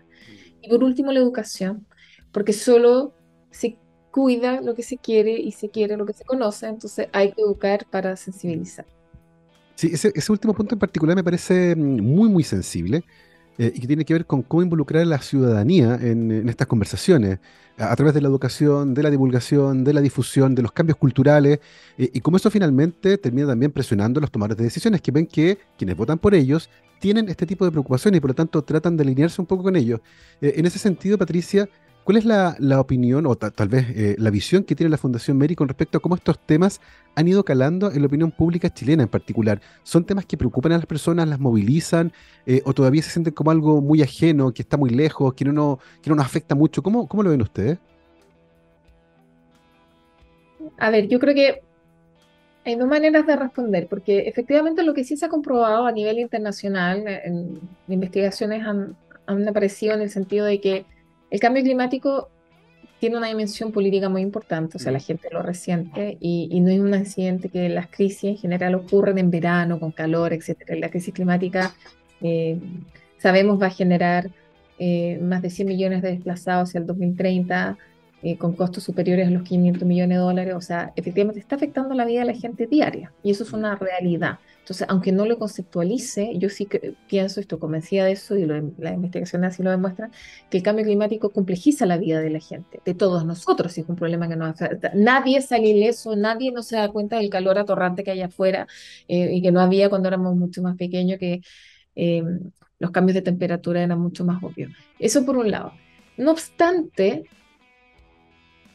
Y 0.61 0.69
por 0.69 0.83
último, 0.83 1.11
la 1.11 1.19
educación, 1.19 1.85
porque 2.31 2.53
solo 2.53 3.13
se 3.49 3.77
cuida 4.11 4.61
lo 4.61 4.75
que 4.75 4.83
se 4.83 4.97
quiere 4.97 5.31
y 5.39 5.51
se 5.51 5.69
quiere 5.69 5.97
lo 5.97 6.05
que 6.05 6.13
se 6.13 6.23
conoce, 6.23 6.67
entonces 6.67 7.07
hay 7.11 7.31
que 7.31 7.41
educar 7.41 7.85
para 7.89 8.15
sensibilizar. 8.15 8.85
Sí, 9.75 9.89
ese, 9.91 10.11
ese 10.13 10.31
último 10.31 10.53
punto 10.53 10.75
en 10.75 10.79
particular 10.79 11.15
me 11.15 11.23
parece 11.23 11.75
mm, 11.75 12.01
muy, 12.01 12.29
muy 12.29 12.43
sensible 12.43 13.03
eh, 13.57 13.71
y 13.75 13.79
que 13.79 13.87
tiene 13.87 14.05
que 14.05 14.13
ver 14.13 14.25
con 14.25 14.41
cómo 14.41 14.63
involucrar 14.63 15.03
a 15.03 15.05
la 15.05 15.21
ciudadanía 15.21 15.95
en, 16.01 16.47
estas 16.47 16.67
conversaciones, 16.67 17.39
a, 17.77 17.95
través 17.95 18.13
de 18.13 18.21
la 18.21 18.27
educación, 18.27 18.93
de 18.93 19.03
la 19.03 19.09
divulgación, 19.09 19.83
de 19.83 19.93
la 19.93 20.01
difusión, 20.01 20.55
de 20.55 20.61
los 20.61 20.71
cambios 20.71 20.97
culturales, 20.97 21.59
eh, 21.97 22.09
y 22.13 22.21
cómo 22.21 22.37
eso 22.37 22.49
finalmente 22.49 23.17
termina 23.17 23.47
también 23.47 23.71
presionando 23.71 24.19
a 24.19 24.21
los 24.21 24.31
tomadores 24.31 24.57
de 24.57 24.63
decisiones, 24.63 25.01
que 25.01 25.11
ven 25.11 25.27
que 25.27 25.57
quienes 25.77 25.95
votan 25.95 26.17
por 26.17 26.33
ellos 26.33 26.69
tienen 26.99 27.29
este 27.29 27.45
tipo 27.45 27.65
de 27.65 27.71
preocupaciones 27.71 28.19
y 28.19 28.21
por 28.21 28.29
lo 28.29 28.35
tanto 28.35 28.61
tratan 28.61 28.95
de 28.95 29.03
alinearse 29.03 29.41
un 29.41 29.47
poco 29.47 29.63
con 29.63 29.75
ellos. 29.75 29.99
Eh, 30.39 30.53
en 30.57 30.65
ese 30.65 30.79
sentido, 30.79 31.17
Patricia, 31.17 31.67
¿Cuál 32.03 32.17
es 32.17 32.25
la, 32.25 32.79
opinión 32.79 33.27
o 33.27 33.35
tal 33.35 33.67
vez 33.67 33.85
eh, 33.91 34.15
la 34.17 34.31
visión 34.31 34.63
que 34.63 34.75
tiene 34.75 34.89
la 34.89 34.97
Fundación 34.97 35.37
Meri 35.37 35.55
con 35.55 35.67
respecto 35.67 35.99
a 35.99 36.01
cómo 36.01 36.15
estos 36.15 36.39
temas 36.39 36.81
han 37.15 37.27
ido 37.27 37.45
calando 37.45 37.91
en 37.91 38.01
la 38.01 38.07
opinión 38.07 38.31
pública 38.31 38.73
chilena 38.73 39.03
en 39.03 39.09
particular? 39.09 39.61
¿Son 39.83 40.03
temas 40.03 40.25
que 40.25 40.35
preocupan 40.35 40.71
a 40.71 40.77
las 40.77 40.87
personas, 40.87 41.27
las 41.27 41.39
movilizan 41.39 42.11
eh, 42.47 42.61
o 42.65 42.73
todavía 42.73 43.03
se 43.03 43.11
sienten 43.11 43.33
como 43.33 43.51
algo 43.51 43.81
muy 43.81 44.01
ajeno, 44.01 44.51
que 44.51 44.63
está 44.63 44.77
muy 44.77 44.89
lejos, 44.89 45.33
que 45.35 45.45
no, 45.45 45.79
que 46.01 46.09
no 46.09 46.15
nos 46.15 46.25
afecta 46.25 46.55
mucho? 46.55 46.81
¿Cómo, 46.81 47.07
cómo 47.07 47.21
lo 47.21 47.29
ven 47.29 47.41
ustedes? 47.43 47.77
A 50.79 50.89
ver, 50.89 51.07
yo 51.07 51.19
creo 51.19 51.35
que 51.35 51.61
hay 52.65 52.75
dos 52.75 52.87
maneras 52.87 53.27
de 53.27 53.35
responder, 53.35 53.87
porque 53.87 54.27
efectivamente 54.27 54.81
lo 54.83 54.95
que 54.95 55.03
sí 55.03 55.17
se 55.17 55.25
ha 55.25 55.29
comprobado 55.29 55.85
a 55.85 55.91
nivel 55.91 56.17
internacional, 56.17 57.03
en, 57.07 57.59
investigaciones 57.87 58.65
han, 58.65 58.95
han 59.27 59.47
aparecido 59.47 59.93
en 59.93 60.01
el 60.01 60.09
sentido 60.09 60.45
de 60.47 60.59
que 60.59 60.85
el 61.31 61.39
cambio 61.39 61.63
climático 61.63 62.29
tiene 62.99 63.17
una 63.17 63.27
dimensión 63.27 63.71
política 63.71 64.09
muy 64.09 64.21
importante, 64.21 64.77
o 64.77 64.79
sea, 64.79 64.91
la 64.91 64.99
gente 64.99 65.27
lo 65.31 65.41
resiente 65.41 66.17
y, 66.19 66.59
no 66.59 66.69
es 66.69 66.79
un 66.79 66.93
accidente 66.93 67.49
que 67.49 67.67
las 67.67 67.87
crisis 67.87 68.25
en 68.25 68.37
general 68.37 68.75
ocurren 68.75 69.17
en 69.17 69.31
verano, 69.31 69.79
con 69.79 69.91
calor, 69.91 70.33
etc. 70.33 70.55
La 70.77 70.89
crisis 70.89 71.11
climática, 71.11 71.73
eh, 72.21 72.59
sabemos, 73.17 73.59
va 73.59 73.67
a 73.67 73.71
generar 73.71 74.29
eh, 74.77 75.17
más 75.19 75.41
de 75.41 75.49
100 75.49 75.67
millones 75.67 76.01
de 76.03 76.11
desplazados 76.11 76.69
hacia 76.69 76.79
el 76.79 76.85
2030, 76.85 77.75
eh, 78.23 78.37
con 78.37 78.53
costos 78.53 78.83
superiores 78.83 79.27
a 79.27 79.31
los 79.31 79.41
500 79.41 79.87
millones 79.87 80.17
de 80.17 80.21
dólares, 80.23 80.53
o 80.53 80.61
sea, 80.61 80.93
efectivamente 80.95 81.39
está 81.39 81.55
afectando 81.55 81.95
la 81.95 82.05
vida 82.05 82.19
de 82.19 82.27
la 82.27 82.35
gente 82.35 82.67
diaria 82.67 83.11
y 83.23 83.31
eso 83.31 83.43
es 83.43 83.51
una 83.51 83.75
realidad. 83.77 84.37
Entonces, 84.61 84.87
aunque 84.89 85.11
no 85.11 85.25
lo 85.25 85.39
conceptualice, 85.39 86.33
yo 86.37 86.49
sí 86.49 86.65
que 86.65 86.93
pienso, 87.07 87.39
estoy 87.39 87.57
convencida 87.57 88.05
de 88.05 88.11
eso 88.11 88.37
y 88.37 88.45
lo, 88.45 88.55
las 88.77 88.93
investigaciones 88.93 89.53
así 89.53 89.63
lo 89.63 89.71
demuestran, 89.71 90.11
que 90.49 90.57
el 90.57 90.63
cambio 90.63 90.85
climático 90.85 91.31
complejiza 91.31 91.85
la 91.87 91.97
vida 91.97 92.21
de 92.21 92.29
la 92.29 92.39
gente, 92.39 92.79
de 92.85 92.93
todos 92.93 93.25
nosotros, 93.25 93.73
si 93.73 93.81
es 93.81 93.89
un 93.89 93.95
problema 93.95 94.29
que 94.29 94.35
nos 94.35 94.49
afecta. 94.49 94.91
Nadie 94.93 95.41
sale 95.41 95.67
ileso, 95.67 96.15
nadie 96.15 96.51
no 96.51 96.61
se 96.61 96.75
da 96.75 96.89
cuenta 96.89 97.17
del 97.17 97.29
calor 97.29 97.57
atorrante 97.57 98.03
que 98.03 98.11
hay 98.11 98.21
afuera 98.21 98.67
eh, 99.07 99.33
y 99.33 99.41
que 99.41 99.51
no 99.51 99.61
había 99.61 99.89
cuando 99.89 100.07
éramos 100.07 100.35
mucho 100.35 100.61
más 100.61 100.77
pequeños, 100.77 101.17
que 101.17 101.41
eh, 101.95 102.23
los 102.77 102.91
cambios 102.91 103.15
de 103.15 103.23
temperatura 103.23 103.81
eran 103.81 103.99
mucho 103.99 104.23
más 104.25 104.43
obvios. 104.43 104.71
Eso 104.99 105.25
por 105.25 105.37
un 105.37 105.49
lado. 105.49 105.73
No 106.17 106.31
obstante, 106.31 107.23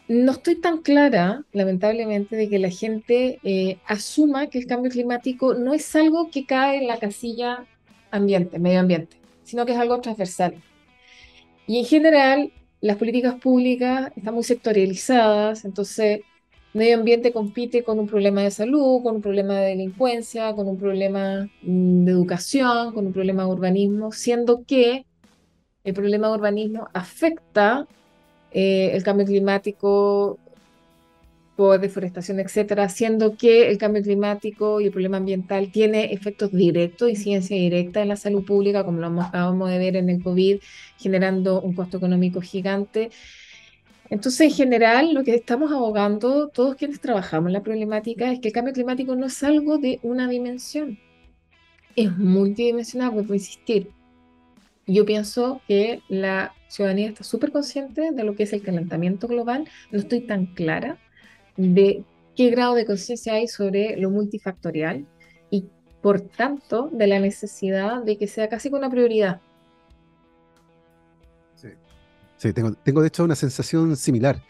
no 0.09 0.33
estoy 0.33 0.57
tan 0.57 0.83
clara, 0.83 1.45
lamentablemente, 1.53 2.37
de 2.37 2.49
que 2.49 2.59
la 2.59 2.71
gente 2.71 3.41
eh, 3.43 3.79
asuma 3.87 4.49
que 4.49 4.59
el 4.59 4.67
cambio 4.67 4.91
climático 4.91 5.55
no 5.55 5.75
es 5.75 5.97
algo 5.97 6.31
que 6.31 6.47
cae 6.47 6.79
en 6.79 6.87
la 6.87 6.99
casilla 6.99 7.65
ambiente, 8.11 8.59
medio 8.59 8.81
ambiente, 8.81 9.17
sino 9.43 9.67
que 9.67 9.73
es 9.73 9.79
algo 9.79 10.01
transversal. 10.01 10.55
Y 11.67 11.81
en 11.81 11.85
general, 11.85 12.53
las 12.81 12.97
políticas 12.97 13.35
públicas 13.37 14.13
están 14.17 14.35
muy 14.35 14.45
sectorializadas, 14.45 15.65
entonces 15.65 16.21
medio 16.73 16.97
ambiente 16.97 17.33
compite 17.33 17.83
con 17.83 17.99
un 17.99 18.07
problema 18.07 18.43
de 18.43 18.51
salud, 18.51 19.03
con 19.03 19.17
un 19.17 19.23
problema 19.23 19.55
de 19.55 19.71
delincuencia, 19.71 20.55
con 20.55 20.69
un 20.69 20.79
problema 20.79 21.49
mm, 21.63 22.05
de 22.05 22.13
educación, 22.13 22.93
con 22.93 23.07
un 23.07 23.13
problema 23.13 23.45
de 23.45 23.49
urbanismo, 23.49 24.13
siendo 24.13 24.65
que 24.65 25.07
el 25.85 25.95
problema 25.95 26.29
de 26.29 26.35
urbanismo 26.35 26.89
afecta 26.93 27.89
eh, 28.59 28.97
el 28.97 29.03
cambio 29.03 29.27
climático 29.27 30.39
por 31.57 31.79
deforestación, 31.79 32.41
etcétera, 32.41 32.85
haciendo 32.85 33.37
que 33.37 33.69
el 33.69 33.77
cambio 33.77 34.03
climático 34.03 34.81
y 34.81 34.87
el 34.87 34.93
problema 34.93 35.19
ambiental 35.19 35.71
tiene 35.71 36.15
efectos 36.15 36.53
directos, 36.53 37.11
incidencia 37.11 37.55
directa 37.55 38.01
en 38.01 38.09
la 38.09 38.17
salud 38.17 38.47
pública, 38.47 38.83
como 38.83 38.99
lo 38.99 39.21
acabamos 39.21 39.69
de 39.69 39.77
ver 39.79 39.97
en 39.97 40.09
el 40.09 40.23
COVID, 40.23 40.61
generando 40.99 41.61
un 41.61 41.75
costo 41.75 41.99
económico 41.99 42.41
gigante. 42.41 43.11
Entonces, 44.09 44.41
en 44.41 44.53
general, 44.53 45.13
lo 45.13 45.23
que 45.23 45.35
estamos 45.35 45.71
abogando, 45.71 46.49
todos 46.49 46.77
quienes 46.77 46.99
trabajamos 46.99 47.49
en 47.49 47.55
la 47.55 47.63
problemática, 47.63 48.33
es 48.33 48.41
que 48.41 48.49
el 48.49 48.55
cambio 48.55 48.73
climático 48.73 49.17
no 49.17 49.27
es 49.27 49.43
algo 49.43 49.77
de 49.77 50.01
una 50.03 50.29
dimensión, 50.29 50.99
es 51.95 52.17
multidimensional, 52.17 53.11
vuelvo 53.11 53.35
a 53.35 53.37
insistir. 53.37 53.91
Yo 54.87 55.05
pienso 55.05 55.61
que 55.69 56.01
la 56.09 56.56
ciudadanía 56.69 57.09
está 57.09 57.25
súper 57.25 57.53
consciente 57.53 58.11
de 58.13 58.25
lo 58.25 58.35
que 58.35 58.45
es 58.45 58.53
el 58.53 58.63
calentamiento 58.63 59.29
global. 59.29 59.69
No 59.91 59.99
estoy 59.99 60.21
tan 60.27 60.47
clara 60.47 60.99
de 61.57 62.05
qué 62.35 62.51
grado 62.51 62.75
de 62.75 62.87
conciencia 62.87 63.35
hay 63.35 63.49
sobre 63.49 63.97
lo 63.97 64.11
multifactorial 64.11 65.07
y, 65.51 65.67
por 66.03 66.21
tanto, 66.21 66.91
de 66.93 67.07
la 67.07 67.19
necesidad 67.19 68.03
de 68.03 68.19
que 68.19 68.27
sea 68.27 68.49
casi 68.49 68.69
una 68.69 68.91
prioridad. 68.91 69.41
Sí, 71.55 71.69
sí 72.37 72.53
tengo, 72.53 72.73
tengo 72.75 73.01
de 73.01 73.09
hecho 73.09 73.25
una 73.25 73.37
sensación 73.37 73.97
similar. 73.97 74.43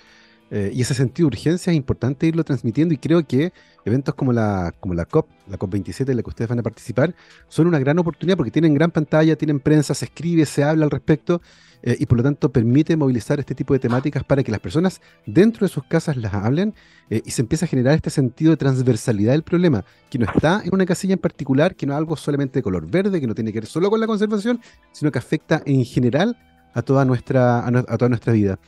Eh, 0.51 0.71
y 0.73 0.83
ese 0.83 0.95
sentido 0.95 1.29
de 1.29 1.37
urgencia 1.37 1.73
es 1.73 1.77
importante 1.77 2.27
irlo 2.27 2.45
transmitiendo 2.45 2.95
y 2.95 2.99
creo 2.99 3.27
que 3.27 3.53
eventos 3.85 4.15
como 4.15 4.33
la, 4.33 4.73
como 4.79 4.95
la 4.95 5.05
COP, 5.05 5.29
la 5.49 5.59
COP27 5.59 6.11
en 6.11 6.17
la 6.17 6.23
que 6.23 6.31
ustedes 6.31 6.49
van 6.49 6.61
a 6.61 6.63
participar, 6.63 7.15
son 7.49 7.67
una 7.67 7.79
gran 7.81 7.99
oportunidad 7.99 8.37
porque 8.37 8.53
tienen 8.53 8.75
gran 8.75 8.91
pantalla, 8.93 9.37
tienen 9.37 9.59
prensa, 9.59 9.95
se 9.95 10.05
escribe, 10.05 10.47
se 10.47 10.63
habla 10.63 10.85
al 10.85 10.91
respecto 10.91 11.41
eh, 11.83 11.97
y 11.99 12.07
por 12.07 12.19
lo 12.19 12.25
tanto 12.25 12.51
permite 12.51 12.97
movilizar 12.97 13.41
este 13.41 13.55
tipo 13.55 13.75
de 13.75 13.81
temáticas 13.81 14.23
para 14.25 14.43
que 14.43 14.51
las 14.51 14.61
personas 14.61 15.01
dentro 15.27 15.67
de 15.67 15.73
sus 15.73 15.85
casas 15.85 16.17
las 16.17 16.33
hablen 16.33 16.75
eh, 17.11 17.23
y 17.25 17.31
se 17.31 17.43
empiece 17.43 17.65
a 17.65 17.69
generar 17.69 17.95
este 17.95 18.11
sentido 18.11 18.53
de 18.53 18.57
transversalidad 18.57 19.33
del 19.33 19.43
problema, 19.43 19.85
que 20.11 20.19
no 20.19 20.27
está 20.27 20.63
en 20.65 20.73
una 20.73 20.87
casilla 20.87 21.15
en 21.15 21.21
particular, 21.21 21.75
que 21.75 21.87
no 21.87 21.93
es 21.93 21.99
algo 21.99 22.17
solamente 22.17 22.61
de 22.61 22.63
color 22.63 22.89
verde, 22.89 23.21
que 23.21 23.27
no 23.27 23.35
tiene 23.35 23.53
que 23.53 23.61
ver 23.61 23.69
solo 23.69 23.91
con 23.91 23.99
la 24.01 24.07
conservación, 24.07 24.61
sino 24.93 25.11
que 25.11 25.19
afecta 25.19 25.63
en 25.67 25.85
general 25.85 26.37
a 26.73 26.83
toda 26.83 27.05
nuestra, 27.05 27.67
a 27.67 27.97
toda 27.97 28.09
nuestra 28.09 28.33
vida. 28.33 28.59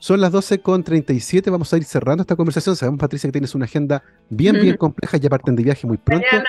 Son 0.00 0.20
las 0.20 0.32
12.37, 0.32 1.50
vamos 1.50 1.72
a 1.72 1.76
ir 1.76 1.84
cerrando 1.84 2.22
esta 2.22 2.36
conversación. 2.36 2.76
Sabemos, 2.76 3.00
Patricia, 3.00 3.28
que 3.28 3.32
tienes 3.32 3.54
una 3.54 3.64
agenda 3.64 4.02
bien, 4.30 4.60
bien 4.60 4.76
compleja, 4.76 5.16
ya 5.16 5.28
parten 5.28 5.56
de 5.56 5.64
viaje 5.64 5.86
muy 5.86 5.96
pronto. 5.96 6.26
Mañana, 6.30 6.48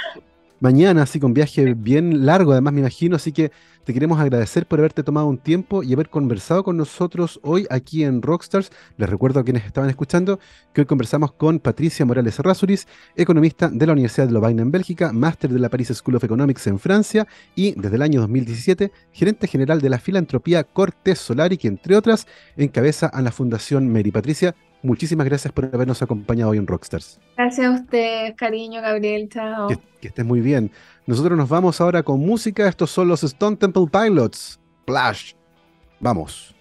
así 0.62 1.20
con 1.20 1.34
viaje 1.34 1.74
bien 1.74 2.26
largo, 2.26 2.52
además 2.52 2.74
me 2.74 2.82
imagino, 2.82 3.16
así 3.16 3.32
que 3.32 3.52
te 3.86 3.94
queremos 3.94 4.20
agradecer 4.20 4.68
por 4.68 4.80
haberte 4.80 5.04
tomado 5.04 5.26
un 5.26 5.38
tiempo 5.38 5.82
y 5.82 5.94
haber 5.94 6.10
conversado 6.10 6.64
con 6.64 6.78
nosotros 6.78 7.40
hoy 7.44 7.66
aquí 7.72 8.04
en 8.04 8.22
Rockstars. 8.22 8.72
Les 8.98 9.10
recuerdo 9.10 9.40
a 9.40 9.44
quienes 9.44 9.66
estaban 9.66 9.90
escuchando 9.90 10.40
que 10.74 10.82
hoy 10.82 10.86
conversamos 10.86 11.32
con 11.32 11.60
Patricia 11.60 12.06
Morales 12.06 12.38
Errázuriz, 12.38 12.88
economista 13.16 13.70
de 13.70 13.88
la 13.88 13.94
Universidad 13.94 14.28
de 14.28 14.34
Lovaina 14.34 14.62
en 14.62 14.70
Bélgica, 14.70 15.12
máster 15.12 15.50
de 15.50 15.60
la 15.60 15.70
Paris 15.70 15.88
School 15.88 16.18
of 16.18 16.24
Economics 16.24 16.68
en 16.68 16.78
Francia 16.78 17.26
y 17.56 17.74
desde 17.80 17.96
el 17.96 18.04
año 18.04 18.20
2017 18.22 18.92
gerente 19.12 19.48
general 19.48 19.82
de 19.82 19.90
la 19.90 19.98
filantropía 19.98 20.64
Cortés 20.66 21.18
Solari, 21.18 21.58
que 21.58 21.68
entre 21.68 21.96
otras 21.96 22.28
encabeza 22.58 23.08
a 23.08 23.22
la 23.22 23.32
Fundación 23.32 23.92
Mary. 23.92 24.12
Patricia, 24.12 24.54
Muchísimas 24.82 25.26
gracias 25.26 25.52
por 25.52 25.66
habernos 25.66 26.02
acompañado 26.02 26.52
hoy 26.52 26.58
en 26.58 26.68
Rockstars. 26.68 27.20
Gracias 27.36 27.68
a 27.68 27.72
usted, 27.72 28.36
cariño, 28.36 28.82
Gabriel. 28.82 29.28
Chao. 29.30 29.68
Que, 29.68 29.78
que 30.00 30.08
estés 30.08 30.26
muy 30.26 30.40
bien. 30.40 30.72
Nosotros 31.06 31.38
nos 31.38 31.50
vamos 31.50 31.82
ahora 31.82 32.04
con 32.04 32.20
música. 32.20 32.68
Estos 32.68 32.90
son 32.90 33.08
los 33.08 33.24
Stone 33.24 33.58
Temple 33.58 33.88
Pilots. 33.92 34.60
Splash. 34.84 35.34
Vamos. 36.00 36.56